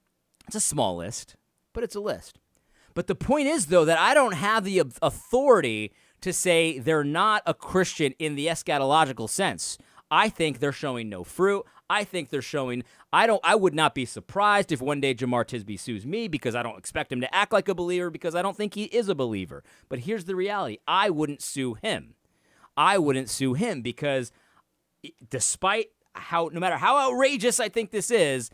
it's 0.46 0.56
a 0.56 0.60
small 0.60 0.96
list, 0.96 1.34
but 1.72 1.82
it's 1.82 1.96
a 1.96 2.00
list. 2.00 2.38
But 2.94 3.08
the 3.08 3.14
point 3.14 3.48
is, 3.48 3.66
though, 3.66 3.84
that 3.84 3.98
I 3.98 4.14
don't 4.14 4.34
have 4.34 4.64
the 4.64 4.82
authority 5.02 5.92
to 6.20 6.32
say 6.32 6.78
they're 6.78 7.04
not 7.04 7.42
a 7.46 7.54
Christian 7.54 8.14
in 8.18 8.34
the 8.34 8.46
eschatological 8.46 9.28
sense. 9.28 9.78
I 10.10 10.28
think 10.28 10.58
they're 10.58 10.72
showing 10.72 11.08
no 11.08 11.24
fruit. 11.24 11.64
I 11.88 12.04
think 12.04 12.30
they're 12.30 12.42
showing. 12.42 12.84
I 13.12 13.26
don't. 13.26 13.40
I 13.44 13.54
would 13.54 13.74
not 13.74 13.94
be 13.94 14.04
surprised 14.04 14.72
if 14.72 14.80
one 14.80 15.00
day 15.00 15.14
Jemar 15.14 15.44
Tisby 15.44 15.78
sues 15.78 16.06
me 16.06 16.28
because 16.28 16.54
I 16.54 16.62
don't 16.62 16.78
expect 16.78 17.12
him 17.12 17.20
to 17.20 17.34
act 17.34 17.52
like 17.52 17.68
a 17.68 17.74
believer 17.74 18.10
because 18.10 18.34
I 18.34 18.42
don't 18.42 18.56
think 18.56 18.74
he 18.74 18.84
is 18.84 19.08
a 19.08 19.14
believer. 19.14 19.62
But 19.88 20.00
here's 20.00 20.24
the 20.24 20.36
reality: 20.36 20.78
I 20.86 21.10
wouldn't 21.10 21.42
sue 21.42 21.74
him. 21.74 22.14
I 22.76 22.98
wouldn't 22.98 23.30
sue 23.30 23.54
him 23.54 23.82
because, 23.82 24.32
despite 25.30 25.86
how, 26.14 26.50
no 26.52 26.60
matter 26.60 26.76
how 26.76 26.98
outrageous 26.98 27.58
I 27.58 27.68
think 27.68 27.90
this 27.90 28.10
is, 28.10 28.50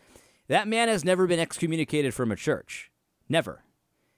that 0.47 0.67
man 0.67 0.87
has 0.87 1.03
never 1.03 1.27
been 1.27 1.39
excommunicated 1.39 2.13
from 2.13 2.31
a 2.31 2.35
church. 2.35 2.91
Never. 3.27 3.63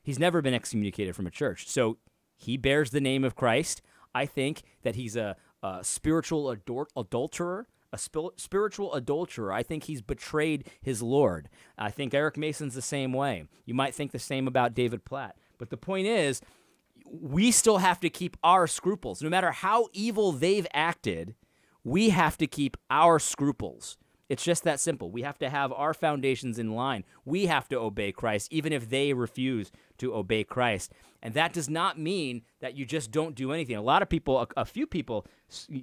He's 0.04 0.20
never 0.20 0.42
been 0.42 0.54
excommunicated 0.54 1.16
from 1.16 1.26
a 1.26 1.32
church. 1.32 1.68
So 1.68 1.98
he 2.36 2.58
bears 2.58 2.92
the 2.92 3.02
name 3.02 3.24
of 3.24 3.36
Christ. 3.36 3.82
I 4.14 4.26
think 4.26 4.64
that 4.84 4.96
he's 4.96 5.16
a, 5.16 5.36
a 5.64 5.84
spiritual 5.84 6.50
ador- 6.50 6.88
adulterer, 6.96 7.68
a 7.92 7.98
sp- 8.00 8.36
spiritual 8.38 8.94
adulterer. 8.94 9.52
I 9.52 9.64
think 9.64 9.86
he's 9.86 10.02
betrayed 10.02 10.70
his 10.82 11.02
Lord. 11.02 11.50
I 11.78 11.92
think 11.92 12.14
Eric 12.14 12.38
Mason's 12.38 12.76
the 12.76 12.82
same 12.82 13.14
way. 13.14 13.46
You 13.66 13.74
might 13.74 13.96
think 13.96 14.12
the 14.12 14.20
same 14.20 14.48
about 14.48 14.74
David 14.74 15.06
Platt. 15.06 15.36
But 15.58 15.70
the 15.70 15.78
point 15.78 16.08
is, 16.08 16.42
we 17.10 17.52
still 17.52 17.78
have 17.78 18.00
to 18.02 18.10
keep 18.10 18.38
our 18.44 18.68
scruples. 18.68 19.22
No 19.22 19.30
matter 19.30 19.52
how 19.52 19.88
evil 19.94 20.32
they've 20.32 20.68
acted, 20.74 21.36
we 21.84 22.10
have 22.10 22.38
to 22.38 22.48
keep 22.48 22.78
our 22.90 23.20
scruples. 23.20 23.98
It's 24.28 24.44
just 24.44 24.64
that 24.64 24.80
simple. 24.80 25.12
We 25.12 25.22
have 25.22 25.38
to 25.40 25.50
have 25.50 25.72
our 25.72 25.94
foundations 25.94 26.58
in 26.58 26.74
line. 26.74 27.04
We 27.26 27.46
have 27.46 27.68
to 27.70 27.80
obey 27.80 28.12
Christ, 28.12 28.52
even 28.52 28.74
if 28.74 28.90
they 28.90 29.14
refuse 29.14 29.72
to 30.00 30.16
obey 30.16 30.44
Christ. 30.44 30.92
And 31.22 31.34
that 31.36 31.54
does 31.54 31.70
not 31.70 32.00
mean 32.00 32.42
that 32.60 32.76
you 32.76 32.86
just 32.86 33.12
don't 33.12 33.36
do 33.36 33.52
anything. 33.52 33.76
A 33.76 33.82
lot 33.82 34.02
of 34.02 34.10
people, 34.10 34.40
a, 34.40 34.48
a 34.58 34.66
few 34.66 34.88
people, 34.88 35.26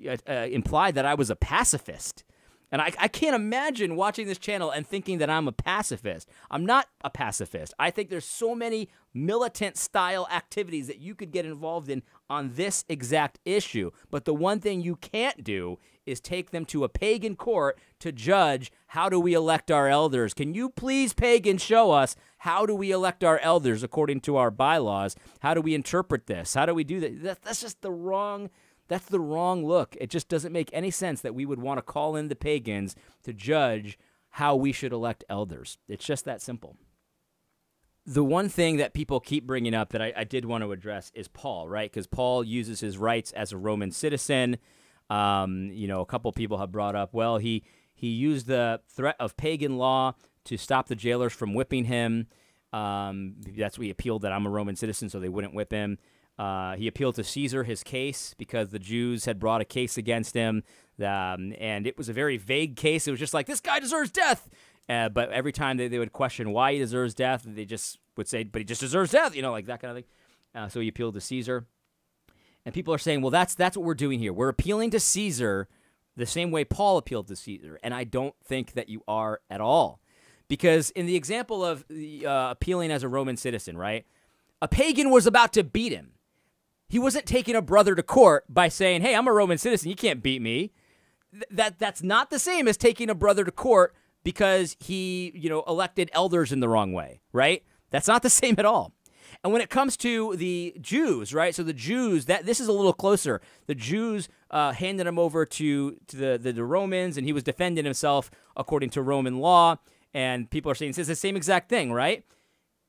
uh, 0.09 0.17
uh, 0.29 0.47
implied 0.51 0.95
that 0.97 1.07
I 1.07 1.15
was 1.15 1.31
a 1.31 1.37
pacifist. 1.37 2.25
And 2.73 2.81
I, 2.81 2.91
I 2.99 3.09
can't 3.09 3.37
imagine 3.37 3.97
watching 3.97 4.27
this 4.27 4.39
channel 4.39 4.71
and 4.71 4.87
thinking 4.87 5.19
that 5.19 5.29
I'm 5.29 5.47
a 5.47 5.53
pacifist. 5.53 6.27
I'm 6.51 6.65
not 6.65 6.89
a 7.05 7.11
pacifist. 7.11 7.75
I 7.79 7.91
think 7.91 8.09
there's 8.09 8.25
so 8.25 8.55
many 8.55 8.89
militant 9.13 9.77
style 9.77 10.27
activities 10.33 10.87
that 10.87 10.99
you 10.99 11.15
could 11.15 11.33
get 11.33 11.45
involved 11.45 11.91
in 11.91 12.03
on 12.31 12.55
this 12.55 12.87
exact 12.89 13.39
issue. 13.45 13.91
But 14.11 14.25
the 14.25 14.33
one 14.33 14.59
thing 14.59 14.81
you 14.81 14.97
can't 14.97 15.45
do 15.45 15.79
is 16.07 16.21
take 16.21 16.51
them 16.51 16.65
to 16.67 16.85
a 16.85 16.89
pagan 16.89 17.37
court 17.37 17.79
to 18.01 18.13
judge 18.13 18.71
how 18.89 19.09
do 19.09 19.19
we 19.19 19.35
elect 19.35 19.71
our 19.71 19.89
elders. 19.89 20.35
Can 20.35 20.55
you 20.55 20.71
please, 20.71 21.13
pagan, 21.13 21.59
show 21.59 21.91
us 21.91 22.17
how 22.39 22.67
do 22.67 22.75
we 22.75 22.91
elect 22.91 23.23
our 23.23 23.39
elders 23.39 23.83
according 23.83 24.21
to 24.23 24.37
our 24.37 24.51
bylaws? 24.51 25.17
How 25.41 25.55
do 25.55 25.61
we 25.61 25.75
interpret 25.75 26.27
this? 26.27 26.55
How 26.55 26.67
do 26.67 26.75
we 26.75 26.85
do 26.85 27.01
that? 27.01 27.43
That's 27.43 27.61
just 27.61 27.83
the 27.83 27.93
wrong 27.93 28.51
that's 28.89 29.07
the 29.07 29.21
wrong 29.21 29.65
look. 29.65 29.97
It 30.01 30.11
just 30.11 30.29
doesn't 30.29 30.53
make 30.53 30.69
any 30.73 30.91
sense 30.91 31.23
that 31.23 31.35
we 31.35 31.47
would 31.47 31.61
want 31.61 31.79
to 31.79 31.83
call 31.83 32.15
in 32.15 32.29
the 32.29 32.37
pagans 32.37 32.95
to 33.23 33.33
judge 33.33 33.99
how 34.31 34.55
we 34.55 34.71
should 34.71 34.93
elect 34.93 35.25
elders. 35.31 35.79
It's 35.89 36.05
just 36.05 36.27
that 36.27 36.43
simple. 36.43 36.77
The 38.05 38.25
one 38.25 38.49
thing 38.49 38.79
that 38.79 38.93
people 38.93 39.21
keep 39.21 39.47
bringing 39.47 39.75
up 39.75 39.91
that 39.91 40.03
I, 40.03 40.13
I 40.17 40.25
did 40.25 40.45
want 40.45 40.65
to 40.65 40.73
address 40.73 41.11
is 41.15 41.29
Paul, 41.29 41.69
right? 41.69 41.91
Because 41.91 42.07
Paul 42.07 42.43
uses 42.43 42.81
his 42.81 42.99
rights 42.99 43.33
as 43.33 43.53
a 43.53 43.57
Roman 43.57 43.93
citizen. 43.93 44.59
Um, 45.13 45.71
you 45.73 45.89
know, 45.89 46.01
a 46.01 46.07
couple 46.07 46.33
people 46.33 46.59
have 46.59 46.73
brought 46.73 46.97
up, 46.97 47.13
well, 47.13 47.37
he 47.37 47.65
he 47.95 48.09
used 48.09 48.47
the 48.47 48.81
threat 48.89 49.17
of 49.21 49.37
pagan 49.37 49.77
law 49.77 50.15
to 50.45 50.57
stop 50.57 50.89
the 50.89 50.97
jailers 50.97 51.33
from 51.33 51.53
whipping 51.53 51.85
him. 51.85 52.27
Um, 52.73 53.35
that's 53.57 53.79
what 53.79 53.85
he 53.85 53.91
appealed 53.91 54.23
that 54.23 54.33
I'm 54.33 54.47
a 54.47 54.51
Roman 54.51 54.75
citizen, 54.75 55.11
so 55.11 55.21
they 55.21 55.29
wouldn't 55.29 55.55
whip 55.55 55.71
him. 55.71 55.99
Uh, 56.39 56.77
he 56.77 56.89
appealed 56.89 57.17
to 57.17 57.25
Caesar 57.25 57.65
his 57.65 57.83
case 57.83 58.35
because 58.39 58.71
the 58.71 58.79
Jews 58.79 59.27
had 59.27 59.39
brought 59.39 59.61
a 59.61 59.67
case 59.67 59.99
against 59.99 60.35
him, 60.35 60.65
um, 60.99 61.53
and 61.59 61.87
it 61.87 61.99
was 61.99 62.09
a 62.09 62.15
very 62.15 62.39
vague 62.39 62.77
case. 62.77 63.07
It 63.07 63.11
was 63.11 63.21
just 63.21 63.35
like 63.35 63.47
this 63.47 63.61
guy 63.61 63.81
deserves 63.81 64.11
death. 64.11 64.49
Uh, 64.89 65.11
but 65.11 65.31
every 65.31 65.53
time 65.53 65.77
they, 65.77 65.89
they 65.89 65.99
would 65.99 66.13
question 66.13 66.53
why 66.53 66.73
he 66.73 66.79
deserves 66.79 67.15
death, 67.15 67.45
they 67.47 67.67
just 67.67 67.99
would 68.17 68.29
say, 68.29 68.45
"But 68.45 68.61
he 68.61 68.65
just 68.65 68.81
deserves 68.81 69.13
death," 69.13 69.37
you 69.37 69.43
know, 69.43 69.53
like 69.53 69.67
that 69.67 69.81
kind 69.81 69.91
of 69.91 69.97
thing. 69.97 70.11
Uh, 70.55 70.69
so 70.69 70.81
he 70.81 70.89
appealed 70.89 71.15
to 71.15 71.21
Caesar, 71.21 71.67
and 72.65 72.75
people 72.75 72.95
are 72.95 72.99
saying, 72.99 73.23
"Well, 73.23 73.31
that's 73.31 73.55
that's 73.55 73.77
what 73.77 73.85
we're 73.85 73.95
doing 73.95 74.19
here. 74.19 74.33
We're 74.33 74.49
appealing 74.49 74.91
to 74.91 75.01
Caesar 75.01 75.69
the 76.17 76.27
same 76.27 76.51
way 76.51 76.65
Paul 76.65 76.99
appealed 76.99 77.29
to 77.29 77.37
Caesar, 77.37 77.79
and 77.83 77.95
I 77.95 78.05
don't 78.05 78.35
think 78.45 78.73
that 78.73 78.89
you 78.89 79.03
are 79.09 79.41
at 79.49 79.61
all. 79.61 80.01
Because 80.49 80.91
in 80.91 81.07
the 81.07 81.17
example 81.17 81.65
of 81.65 81.85
uh, 81.91 82.49
appealing 82.51 82.91
as 82.91 83.03
a 83.03 83.09
Roman 83.09 83.37
citizen, 83.37 83.77
right? 83.77 84.05
A 84.61 84.69
pagan 84.69 85.11
was 85.11 85.27
about 85.27 85.53
to 85.55 85.65
beat 85.65 85.93
him. 85.93 86.13
He 86.89 86.99
wasn't 86.99 87.25
taking 87.25 87.57
a 87.57 87.63
brother 87.63 87.95
to 87.95 88.03
court 88.03 88.45
by 88.49 88.69
saying, 88.69 89.01
"Hey, 89.01 89.15
I'm 89.15 89.27
a 89.27 89.33
Roman 89.33 89.59
citizen. 89.59 89.89
You 89.89 89.97
can't 89.97 90.23
beat 90.23 90.43
me." 90.43 90.73
Th- 91.33 91.45
that 91.51 91.79
that's 91.79 92.03
not 92.03 92.31
the 92.31 92.39
same 92.39 92.69
as 92.69 92.77
taking 92.77 93.09
a 93.09 93.15
brother 93.15 93.45
to 93.45 93.51
court 93.51 93.95
because 94.25 94.77
he, 94.79 95.33
you 95.35 95.49
know, 95.49 95.65
elected 95.67 96.11
elders 96.13 96.53
in 96.53 96.61
the 96.61 96.69
wrong 96.69 96.93
way, 96.93 97.23
right? 97.33 97.65
That's 97.91 98.09
not 98.09 98.23
the 98.23 98.31
same 98.43 98.57
at 98.59 98.67
all. 98.67 98.93
And 99.43 99.53
when 99.53 99.63
it 99.63 99.71
comes 99.71 99.97
to 99.99 100.37
the 100.37 100.77
Jews, 100.81 101.35
right? 101.35 101.55
So 101.55 101.63
the 101.63 101.73
Jews, 101.73 102.27
that 102.27 102.47
this 102.47 102.61
is 102.61 102.69
a 102.69 102.73
little 102.73 102.93
closer. 102.93 103.41
The 103.67 103.75
Jews 103.75 104.29
uh, 104.51 104.73
handed 104.73 105.07
him 105.07 105.19
over 105.19 105.45
to 105.47 105.93
to 106.09 106.17
the, 106.17 106.39
the, 106.39 106.53
the 106.53 106.65
Romans, 106.65 107.17
and 107.17 107.27
he 107.27 107.33
was 107.33 107.43
defending 107.43 107.85
himself 107.85 108.31
according 108.57 108.91
to 108.91 109.03
Roman 109.03 109.39
law. 109.39 109.77
And 110.15 110.51
people 110.51 110.71
are 110.71 110.75
saying 110.75 110.91
it's 110.91 111.09
the 111.09 111.15
same 111.15 111.37
exact 111.37 111.69
thing, 111.69 111.93
right? 111.93 112.25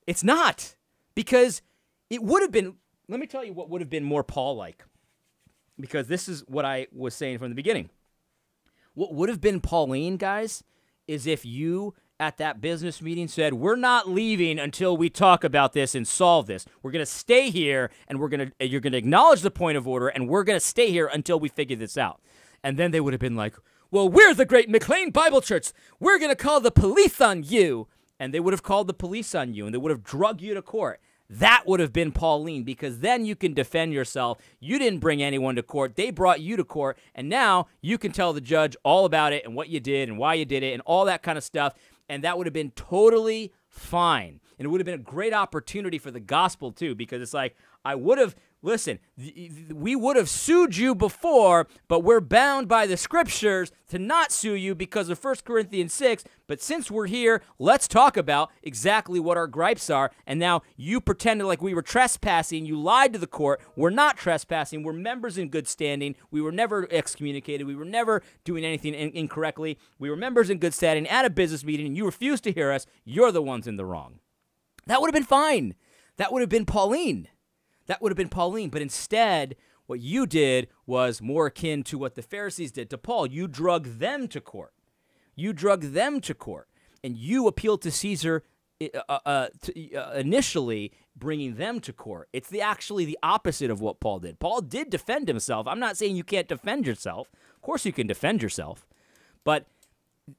It's 0.06 0.24
not 0.24 0.76
because 1.16 1.62
it 2.10 2.22
would 2.22 2.42
have 2.42 2.52
been 2.52 2.76
let 3.10 3.20
me 3.20 3.28
tell 3.28 3.44
you 3.44 3.54
what 3.54 3.70
would 3.70 3.82
have 3.82 3.90
been 3.90 4.04
more 4.04 4.24
Paul 4.24 4.56
like. 4.56 4.84
Because 5.80 6.08
this 6.08 6.30
is 6.30 6.44
what 6.48 6.66
I 6.66 6.88
was 6.92 7.16
saying 7.16 7.40
from 7.40 7.50
the 7.50 7.56
beginning. 7.56 7.90
What 8.94 9.14
would 9.14 9.30
have 9.30 9.42
been 9.42 9.60
Pauline, 9.60 10.18
guys, 10.18 10.64
is 11.08 11.26
if 11.26 11.46
you 11.46 11.96
at 12.24 12.38
that 12.38 12.62
business 12.62 13.02
meeting 13.02 13.28
said, 13.28 13.54
"We're 13.54 13.76
not 13.76 14.08
leaving 14.08 14.58
until 14.58 14.96
we 14.96 15.10
talk 15.10 15.44
about 15.44 15.74
this 15.74 15.94
and 15.94 16.08
solve 16.08 16.48
this. 16.48 16.66
We're 16.82 16.92
going 16.92 17.06
to 17.06 17.12
stay 17.12 17.50
here 17.50 17.92
and 18.08 18.18
we're 18.18 18.30
going 18.30 18.52
to 18.58 18.66
you're 18.66 18.80
going 18.80 18.94
to 18.94 18.98
acknowledge 18.98 19.42
the 19.42 19.52
point 19.52 19.78
of 19.78 19.88
order 19.88 20.08
and 20.08 20.30
we're 20.30 20.46
going 20.46 20.60
to 20.60 20.66
stay 20.66 20.90
here 20.90 21.08
until 21.08 21.38
we 21.40 21.50
figure 21.50 21.76
this 21.76 21.98
out." 21.98 22.22
And 22.64 22.78
then 22.78 22.92
they 22.92 23.02
would 23.02 23.14
have 23.14 23.20
been 23.20 23.36
like, 23.36 23.56
"Well, 23.92 24.08
we're 24.08 24.34
the 24.34 24.46
Great 24.46 24.70
McLean 24.70 25.12
Bible 25.12 25.42
Church. 25.42 25.74
We're 26.00 26.18
going 26.18 26.32
to 26.32 26.36
call 26.36 26.62
the 26.62 26.72
police 26.72 27.20
on 27.20 27.44
you." 27.44 27.88
And 28.20 28.34
they 28.34 28.40
would 28.40 28.54
have 28.54 28.64
called 28.64 28.88
the 28.88 28.94
police 28.94 29.36
on 29.36 29.54
you 29.54 29.66
and 29.66 29.74
they 29.74 29.80
would 29.80 29.92
have 29.92 30.04
drug 30.04 30.40
you 30.40 30.54
to 30.54 30.62
court. 30.62 31.02
That 31.30 31.64
would 31.66 31.80
have 31.80 31.94
been 31.94 32.12
Pauline 32.12 32.64
because 32.64 33.00
then 33.00 33.26
you 33.26 33.36
can 33.36 33.54
defend 33.54 33.92
yourself. 33.92 34.38
You 34.60 34.78
didn't 34.78 35.00
bring 35.00 35.24
anyone 35.24 35.56
to 35.56 35.64
court, 35.64 35.96
they 35.96 36.12
brought 36.12 36.42
you 36.42 36.56
to 36.58 36.64
court, 36.64 36.98
and 37.16 37.28
now 37.28 37.68
you 37.82 37.98
can 37.98 38.12
tell 38.12 38.34
the 38.34 38.42
judge 38.42 38.76
all 38.84 39.06
about 39.06 39.34
it 39.34 39.44
and 39.44 39.56
what 39.56 39.70
you 39.70 39.80
did 39.80 40.10
and 40.10 40.18
why 40.18 40.36
you 40.36 40.46
did 40.46 40.62
it 40.62 40.74
and 40.74 40.82
all 40.86 41.06
that 41.06 41.24
kind 41.24 41.38
of 41.38 41.44
stuff. 41.44 41.74
And 42.10 42.24
that 42.24 42.38
would 42.38 42.48
have 42.48 42.54
been 42.54 42.72
totally 42.72 43.54
fine. 43.68 44.40
And 44.58 44.66
it 44.66 44.70
would 44.70 44.80
have 44.82 44.86
been 44.86 45.00
a 45.00 45.04
great 45.04 45.34
opportunity 45.34 45.98
for 45.98 46.12
the 46.12 46.20
gospel 46.20 46.72
too 46.72 46.96
because 46.96 47.22
it's 47.22 47.34
like, 47.34 47.56
I 47.86 47.96
would 47.96 48.18
have 48.18 48.36
Listen, 48.66 49.00
we 49.18 49.94
would 49.94 50.16
have 50.16 50.30
sued 50.30 50.78
you 50.78 50.96
before, 50.96 51.68
but 51.90 52.00
we're 52.00 52.22
bound 52.22 52.70
by 52.70 52.88
the 52.88 52.96
scriptures 52.96 53.74
to 53.90 54.00
not 54.00 54.32
sue 54.32 54.54
you 54.54 54.74
because 54.74 55.10
of 55.10 55.22
1 55.22 55.36
Corinthians 55.44 55.92
6. 55.94 56.24
But 56.48 56.62
since 56.62 56.90
we're 56.90 57.08
here, 57.08 57.44
let's 57.60 57.90
talk 57.90 58.16
about 58.16 58.52
exactly 58.64 59.20
what 59.20 59.36
our 59.36 59.48
gripes 59.48 59.90
are. 59.90 60.12
And 60.26 60.40
now 60.40 60.62
you 60.78 61.02
pretended 61.02 61.46
like 61.46 61.62
we 61.62 61.74
were 61.74 61.82
trespassing. 61.82 62.66
You 62.66 62.80
lied 62.80 63.12
to 63.12 63.20
the 63.20 63.28
court. 63.28 63.60
We're 63.76 63.90
not 63.90 64.16
trespassing. 64.16 64.82
We're 64.82 64.94
members 64.94 65.38
in 65.38 65.50
good 65.50 65.68
standing. 65.68 66.16
We 66.32 66.40
were 66.40 66.52
never 66.54 66.88
excommunicated. 66.90 67.68
We 67.68 67.76
were 67.76 67.84
never 67.84 68.24
doing 68.46 68.64
anything 68.64 68.94
in- 68.94 69.12
incorrectly. 69.12 69.78
We 70.00 70.10
were 70.10 70.16
members 70.16 70.50
in 70.50 70.60
good 70.60 70.74
standing 70.74 71.06
at 71.08 71.26
a 71.26 71.30
business 71.30 71.66
meeting, 71.66 71.88
and 71.88 71.98
you 71.98 72.06
refused 72.06 72.46
to 72.46 72.54
hear 72.54 72.72
us. 72.72 72.86
You're 73.04 73.34
the 73.34 73.42
ones 73.42 73.68
in 73.68 73.76
the 73.76 73.86
wrong. 73.86 74.20
That 74.88 75.02
would 75.02 75.08
have 75.08 75.14
been 75.14 75.24
fine. 75.24 75.76
That 76.16 76.32
would 76.32 76.42
have 76.42 76.50
been 76.50 76.66
Pauline. 76.66 77.28
That 77.88 78.02
would 78.02 78.12
have 78.12 78.18
been 78.18 78.30
Pauline. 78.30 78.70
But 78.70 78.82
instead, 78.82 79.56
what 79.86 80.00
you 80.00 80.26
did 80.26 80.68
was 80.86 81.22
more 81.22 81.48
akin 81.48 81.84
to 81.84 81.98
what 81.98 82.16
the 82.16 82.22
Pharisees 82.22 82.72
did 82.72 82.90
to 82.90 82.98
Paul. 82.98 83.28
You 83.28 83.48
drug 83.48 83.86
them 83.86 84.28
to 84.30 84.42
court. 84.42 84.74
You 85.36 85.54
drug 85.54 85.82
them 85.82 86.22
to 86.22 86.34
court. 86.34 86.68
And 87.04 87.18
you 87.18 87.48
appealed 87.48 87.82
to 87.82 87.92
Caesar 87.92 88.44
uh, 88.82 89.02
uh, 89.10 89.20
uh, 89.26 89.48
to, 89.62 89.94
uh, 89.94 90.14
initially, 90.14 90.94
bringing 91.16 91.56
them 91.56 91.80
to 91.82 91.94
court. 91.94 92.30
It's 92.34 92.50
the 92.50 92.62
actually 92.62 93.06
the 93.06 93.20
opposite 93.22 93.70
of 93.70 93.82
what 93.82 94.00
Paul 94.00 94.20
did. 94.20 94.40
Paul 94.40 94.62
did 94.62 94.90
defend 94.90 95.28
himself. 95.28 95.68
I'm 95.68 95.80
not 95.80 95.98
saying 95.98 96.16
you 96.16 96.24
can't 96.24 96.48
defend 96.48 96.88
yourself. 96.88 97.30
Of 97.56 97.62
course, 97.62 97.86
you 97.86 97.94
can 97.94 98.08
defend 98.08 98.42
yourself. 98.42 98.88
But 99.44 99.68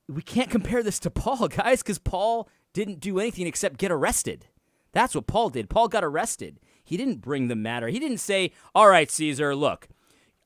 we 0.09 0.23
can't 0.23 0.51
compare 0.51 0.83
this 0.83 0.99
to 1.01 1.11
Paul, 1.11 1.49
guys, 1.49 1.83
because 1.83 1.99
Paul 1.99 2.49
didn't 2.73 3.01
do 3.01 3.19
anything 3.19 3.47
except 3.47 3.79
get 3.79 3.93
arrested. 3.93 4.47
That's 4.93 5.15
what 5.15 5.27
Paul 5.27 5.51
did. 5.51 5.71
Paul 5.71 5.89
got 5.89 6.05
arrested. 6.05 6.59
He 6.85 6.97
didn't 6.97 7.21
bring 7.21 7.49
the 7.49 7.57
matter. 7.57 7.89
He 7.89 7.99
didn't 7.99 8.19
say, 8.19 8.53
"All 8.75 8.89
right, 8.89 9.11
Caesar, 9.11 9.57
look, 9.57 9.89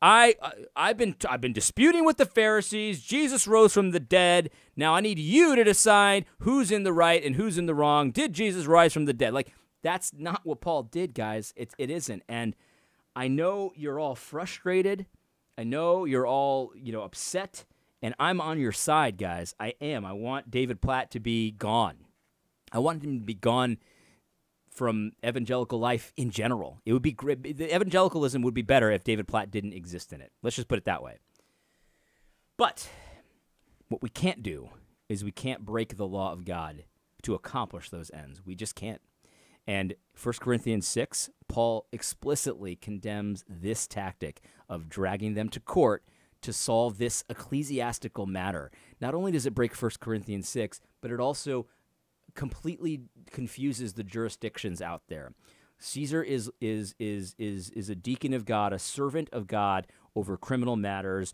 I 0.00 0.36
I've 0.76 0.96
been 0.96 1.16
I've 1.28 1.40
been 1.40 1.52
disputing 1.52 2.04
with 2.04 2.16
the 2.16 2.26
Pharisees. 2.26 3.02
Jesus 3.02 3.48
rose 3.48 3.74
from 3.74 3.90
the 3.90 4.00
dead. 4.00 4.50
Now 4.76 4.94
I 4.94 5.00
need 5.00 5.18
you 5.18 5.56
to 5.56 5.64
decide 5.64 6.24
who's 6.40 6.70
in 6.70 6.84
the 6.84 6.92
right 6.92 7.22
and 7.22 7.36
who's 7.36 7.58
in 7.58 7.66
the 7.66 7.74
wrong. 7.74 8.12
Did 8.12 8.32
Jesus 8.32 8.66
rise 8.66 8.92
from 8.92 9.06
the 9.06 9.12
dead?" 9.12 9.34
Like 9.34 9.52
that's 9.82 10.12
not 10.16 10.44
what 10.44 10.60
Paul 10.60 10.84
did, 10.84 11.14
guys. 11.14 11.52
It 11.56 11.74
it 11.78 11.90
isn't. 11.90 12.22
And 12.28 12.54
I 13.16 13.26
know 13.26 13.72
you're 13.74 13.98
all 13.98 14.14
frustrated. 14.14 15.06
I 15.56 15.64
know 15.64 16.04
you're 16.04 16.26
all, 16.26 16.70
you 16.76 16.92
know, 16.92 17.02
upset, 17.02 17.64
and 18.00 18.14
I'm 18.20 18.40
on 18.40 18.60
your 18.60 18.70
side, 18.70 19.18
guys. 19.18 19.56
I 19.58 19.74
am. 19.80 20.04
I 20.04 20.12
want 20.12 20.52
David 20.52 20.80
Platt 20.80 21.10
to 21.10 21.20
be 21.20 21.50
gone. 21.50 21.96
I 22.70 22.78
want 22.78 23.02
him 23.02 23.18
to 23.18 23.24
be 23.24 23.34
gone 23.34 23.78
from 24.78 25.10
evangelical 25.26 25.80
life 25.80 26.12
in 26.16 26.30
general. 26.30 26.80
It 26.86 26.92
would 26.92 27.02
be 27.02 27.12
great. 27.12 27.42
The 27.58 27.74
evangelicalism 27.74 28.42
would 28.42 28.54
be 28.54 28.62
better 28.62 28.92
if 28.92 29.02
David 29.02 29.26
Platt 29.26 29.50
didn't 29.50 29.72
exist 29.72 30.12
in 30.12 30.20
it. 30.20 30.30
Let's 30.40 30.54
just 30.54 30.68
put 30.68 30.78
it 30.78 30.84
that 30.84 31.02
way. 31.02 31.18
But 32.56 32.88
what 33.88 34.02
we 34.02 34.08
can't 34.08 34.40
do 34.42 34.70
is 35.08 35.24
we 35.24 35.32
can't 35.32 35.64
break 35.64 35.96
the 35.96 36.06
law 36.06 36.32
of 36.32 36.44
God 36.44 36.84
to 37.22 37.34
accomplish 37.34 37.90
those 37.90 38.10
ends. 38.12 38.40
We 38.46 38.54
just 38.54 38.76
can't. 38.76 39.00
And 39.66 39.94
1 40.22 40.34
Corinthians 40.40 40.86
6, 40.86 41.28
Paul 41.48 41.86
explicitly 41.92 42.76
condemns 42.76 43.44
this 43.48 43.88
tactic 43.88 44.40
of 44.68 44.88
dragging 44.88 45.34
them 45.34 45.48
to 45.50 45.60
court 45.60 46.04
to 46.40 46.52
solve 46.52 46.98
this 46.98 47.24
ecclesiastical 47.28 48.26
matter. 48.26 48.70
Not 49.00 49.14
only 49.14 49.32
does 49.32 49.44
it 49.44 49.54
break 49.54 49.74
1 49.74 49.90
Corinthians 50.00 50.48
6, 50.48 50.80
but 51.00 51.10
it 51.10 51.18
also 51.18 51.66
completely 52.38 53.00
confuses 53.32 53.94
the 53.94 54.04
jurisdictions 54.04 54.80
out 54.80 55.02
there. 55.08 55.32
Caesar 55.80 56.22
is 56.22 56.48
is 56.60 56.94
is 57.00 57.34
is 57.36 57.70
is 57.70 57.90
a 57.90 57.96
deacon 57.96 58.32
of 58.32 58.44
God, 58.44 58.72
a 58.72 58.78
servant 58.78 59.28
of 59.32 59.48
God 59.48 59.88
over 60.14 60.36
criminal 60.36 60.76
matters, 60.76 61.32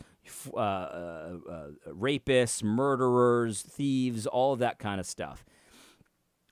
uh, 0.54 0.56
uh, 0.56 1.38
uh, 1.48 1.66
rapists, 1.88 2.62
murderers, 2.62 3.60
thieves, 3.60 4.26
all 4.26 4.54
of 4.54 4.60
that 4.60 4.78
kind 4.78 4.98
of 4.98 5.06
stuff. 5.06 5.44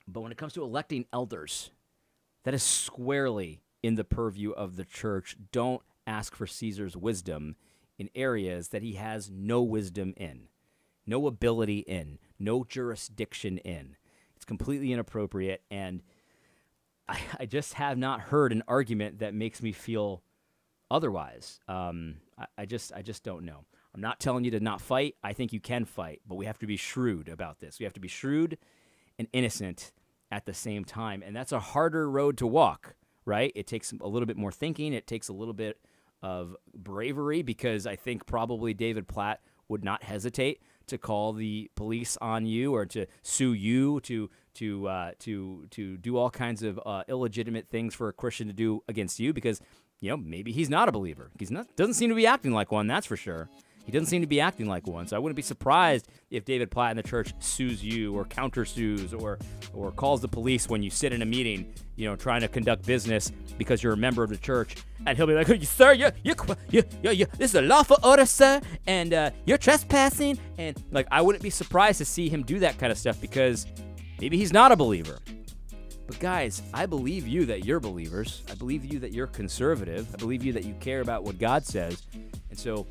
But 0.07 0.21
when 0.21 0.31
it 0.31 0.37
comes 0.37 0.53
to 0.53 0.63
electing 0.63 1.05
elders, 1.11 1.71
that 2.43 2.53
is 2.53 2.63
squarely 2.63 3.63
in 3.81 3.95
the 3.95 4.03
purview 4.03 4.51
of 4.51 4.75
the 4.75 4.85
church. 4.85 5.35
Don't 5.51 5.81
ask 6.05 6.35
for 6.35 6.45
Caesar's 6.45 6.95
wisdom 6.95 7.55
in 7.97 8.09
areas 8.13 8.67
that 8.69 8.83
he 8.83 8.93
has 8.93 9.31
no 9.31 9.63
wisdom 9.63 10.13
in, 10.15 10.49
no 11.07 11.25
ability 11.25 11.79
in, 11.79 12.19
no 12.37 12.63
jurisdiction 12.63 13.57
in. 13.59 13.95
It's 14.43 14.45
completely 14.49 14.91
inappropriate, 14.91 15.61
and 15.71 16.03
I, 17.07 17.17
I 17.39 17.45
just 17.45 17.75
have 17.75 17.97
not 17.97 18.19
heard 18.19 18.51
an 18.51 18.61
argument 18.67 19.19
that 19.19 19.33
makes 19.33 19.61
me 19.61 19.71
feel 19.71 20.21
otherwise. 20.91 21.61
Um, 21.69 22.15
I, 22.37 22.45
I 22.57 22.65
just 22.65 22.91
I 22.91 23.03
just 23.03 23.23
don't 23.23 23.45
know. 23.45 23.63
I'm 23.95 24.01
not 24.01 24.19
telling 24.19 24.43
you 24.43 24.51
to 24.51 24.59
not 24.59 24.81
fight. 24.81 25.15
I 25.23 25.31
think 25.31 25.53
you 25.53 25.61
can 25.61 25.85
fight, 25.85 26.19
but 26.27 26.35
we 26.35 26.45
have 26.45 26.59
to 26.59 26.67
be 26.67 26.75
shrewd 26.75 27.29
about 27.29 27.61
this. 27.61 27.79
We 27.79 27.85
have 27.85 27.93
to 27.93 28.01
be 28.01 28.09
shrewd 28.09 28.57
and 29.17 29.29
innocent 29.31 29.93
at 30.29 30.45
the 30.45 30.53
same 30.53 30.83
time, 30.83 31.23
and 31.25 31.33
that's 31.33 31.53
a 31.53 31.61
harder 31.61 32.09
road 32.11 32.37
to 32.39 32.47
walk. 32.47 32.95
Right? 33.23 33.53
It 33.55 33.65
takes 33.65 33.93
a 33.93 34.07
little 34.09 34.25
bit 34.25 34.35
more 34.35 34.51
thinking. 34.51 34.91
It 34.91 35.07
takes 35.07 35.29
a 35.29 35.33
little 35.33 35.53
bit 35.53 35.79
of 36.21 36.57
bravery 36.75 37.43
because 37.43 37.87
I 37.87 37.95
think 37.95 38.25
probably 38.25 38.73
David 38.73 39.07
Platt 39.07 39.39
would 39.69 39.85
not 39.85 40.03
hesitate 40.03 40.61
to 40.87 40.97
call 40.97 41.33
the 41.33 41.69
police 41.75 42.17
on 42.21 42.45
you 42.45 42.73
or 42.73 42.85
to 42.87 43.05
sue 43.21 43.53
you 43.53 43.99
to 44.01 44.29
to 44.55 44.87
uh, 44.87 45.11
to 45.19 45.65
to 45.71 45.97
do 45.97 46.17
all 46.17 46.29
kinds 46.29 46.63
of 46.63 46.79
uh, 46.85 47.03
illegitimate 47.07 47.67
things 47.69 47.95
for 47.95 48.09
a 48.09 48.13
Christian 48.13 48.47
to 48.47 48.53
do 48.53 48.83
against 48.87 49.19
you 49.19 49.33
because 49.33 49.61
you 49.99 50.09
know 50.09 50.17
maybe 50.17 50.51
he's 50.51 50.69
not 50.69 50.89
a 50.89 50.91
believer. 50.91 51.31
He's 51.39 51.51
not 51.51 51.75
doesn't 51.75 51.95
seem 51.95 52.09
to 52.09 52.15
be 52.15 52.27
acting 52.27 52.51
like 52.51 52.71
one. 52.71 52.87
That's 52.87 53.07
for 53.07 53.17
sure. 53.17 53.49
He 53.85 53.91
doesn't 53.91 54.07
seem 54.07 54.21
to 54.21 54.27
be 54.27 54.39
acting 54.39 54.67
like 54.67 54.87
one. 54.87 55.07
So 55.07 55.15
I 55.15 55.19
wouldn't 55.19 55.35
be 55.35 55.41
surprised 55.41 56.07
if 56.31 56.45
David 56.45 56.71
Platt 56.71 56.91
in 56.91 56.97
the 56.97 57.03
church 57.03 57.33
sues 57.39 57.83
you 57.83 58.15
or 58.15 58.25
countersues 58.25 59.19
or 59.19 59.39
or 59.73 59.91
calls 59.91 60.21
the 60.21 60.27
police 60.27 60.69
when 60.69 60.81
you 60.81 60.89
sit 60.89 61.11
in 61.11 61.21
a 61.21 61.25
meeting, 61.25 61.73
you 61.95 62.07
know, 62.07 62.15
trying 62.15 62.41
to 62.41 62.47
conduct 62.47 62.85
business 62.85 63.31
because 63.57 63.83
you're 63.83 63.93
a 63.93 63.97
member 63.97 64.23
of 64.23 64.29
the 64.29 64.37
church. 64.37 64.77
And 65.05 65.17
he'll 65.17 65.27
be 65.27 65.33
like, 65.33 65.47
"Sir, 65.63 65.93
you 65.93 66.09
you 66.23 66.33
you 66.71 66.83
you 67.01 67.25
this 67.37 67.51
is 67.51 67.55
a 67.55 67.61
lawful 67.61 67.97
order, 68.03 68.25
sir, 68.25 68.61
and 68.87 69.13
uh, 69.13 69.31
you're 69.45 69.57
trespassing." 69.57 70.39
And 70.57 70.81
like, 70.91 71.07
I 71.11 71.21
wouldn't 71.21 71.43
be 71.43 71.49
surprised 71.49 71.97
to 71.97 72.05
see 72.05 72.29
him 72.29 72.43
do 72.43 72.59
that 72.59 72.77
kind 72.77 72.91
of 72.91 72.97
stuff 72.97 73.19
because 73.19 73.67
maybe 74.21 74.37
he's 74.37 74.53
not 74.53 74.71
a 74.71 74.77
believer. 74.77 75.19
But 76.07 76.19
guys, 76.19 76.61
I 76.73 76.85
believe 76.85 77.27
you 77.27 77.45
that 77.45 77.65
you're 77.65 77.79
believers. 77.79 78.43
I 78.49 78.55
believe 78.55 78.85
you 78.85 78.99
that 78.99 79.13
you're 79.13 79.27
conservative. 79.27 80.07
I 80.13 80.17
believe 80.17 80.43
you 80.43 80.53
that 80.53 80.65
you 80.65 80.73
care 80.79 81.01
about 81.01 81.23
what 81.23 81.37
God 81.39 81.65
says. 81.65 82.03
And 82.49 82.59
so 82.59 82.87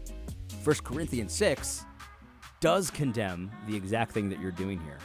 1 0.65 0.77
Corinthians 0.85 1.33
6 1.33 1.85
does 2.61 2.91
condemn 2.91 3.51
the 3.67 3.77
exact 3.77 4.13
thing 4.13 4.29
that 4.29 4.41
you're 4.41 4.53
doing 4.53 4.81
here. 4.81 4.99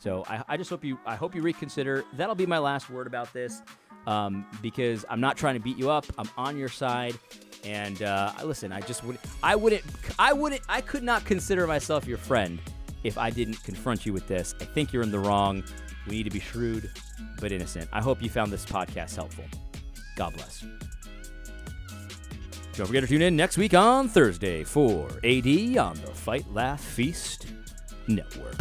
So 0.00 0.24
I, 0.28 0.42
I 0.48 0.56
just 0.56 0.70
hope 0.70 0.84
you 0.84 0.98
I 1.06 1.16
hope 1.16 1.34
you 1.34 1.42
reconsider. 1.42 2.04
That'll 2.14 2.34
be 2.34 2.46
my 2.46 2.58
last 2.58 2.90
word 2.90 3.06
about 3.06 3.32
this, 3.32 3.62
um, 4.06 4.46
because 4.62 5.04
I'm 5.08 5.20
not 5.20 5.36
trying 5.36 5.54
to 5.54 5.60
beat 5.60 5.76
you 5.76 5.90
up. 5.90 6.06
I'm 6.18 6.28
on 6.36 6.56
your 6.56 6.68
side, 6.68 7.16
and 7.64 8.02
uh, 8.02 8.32
listen. 8.44 8.72
I 8.72 8.80
just 8.80 9.04
would 9.04 9.18
I 9.42 9.56
wouldn't 9.56 9.82
I 10.18 10.32
wouldn't 10.32 10.62
I 10.68 10.80
could 10.80 11.02
not 11.02 11.24
consider 11.24 11.66
myself 11.66 12.06
your 12.06 12.18
friend 12.18 12.60
if 13.04 13.18
I 13.18 13.30
didn't 13.30 13.62
confront 13.64 14.06
you 14.06 14.12
with 14.12 14.26
this. 14.28 14.54
I 14.60 14.64
think 14.64 14.92
you're 14.92 15.02
in 15.02 15.10
the 15.10 15.18
wrong. 15.18 15.64
We 16.06 16.16
need 16.16 16.24
to 16.24 16.30
be 16.30 16.40
shrewd 16.40 16.90
but 17.40 17.52
innocent. 17.52 17.88
I 17.92 18.00
hope 18.00 18.22
you 18.22 18.30
found 18.30 18.52
this 18.52 18.64
podcast 18.64 19.16
helpful. 19.16 19.44
God 20.16 20.34
bless. 20.34 20.64
Don't 22.78 22.86
forget 22.86 23.02
to 23.02 23.08
tune 23.08 23.22
in 23.22 23.34
next 23.34 23.58
week 23.58 23.74
on 23.74 24.08
Thursday 24.08 24.62
for 24.62 25.08
AD 25.24 25.48
on 25.78 25.96
the 25.96 26.12
Fight 26.14 26.44
Laugh 26.54 26.80
Feast 26.80 27.48
Network. 28.06 28.54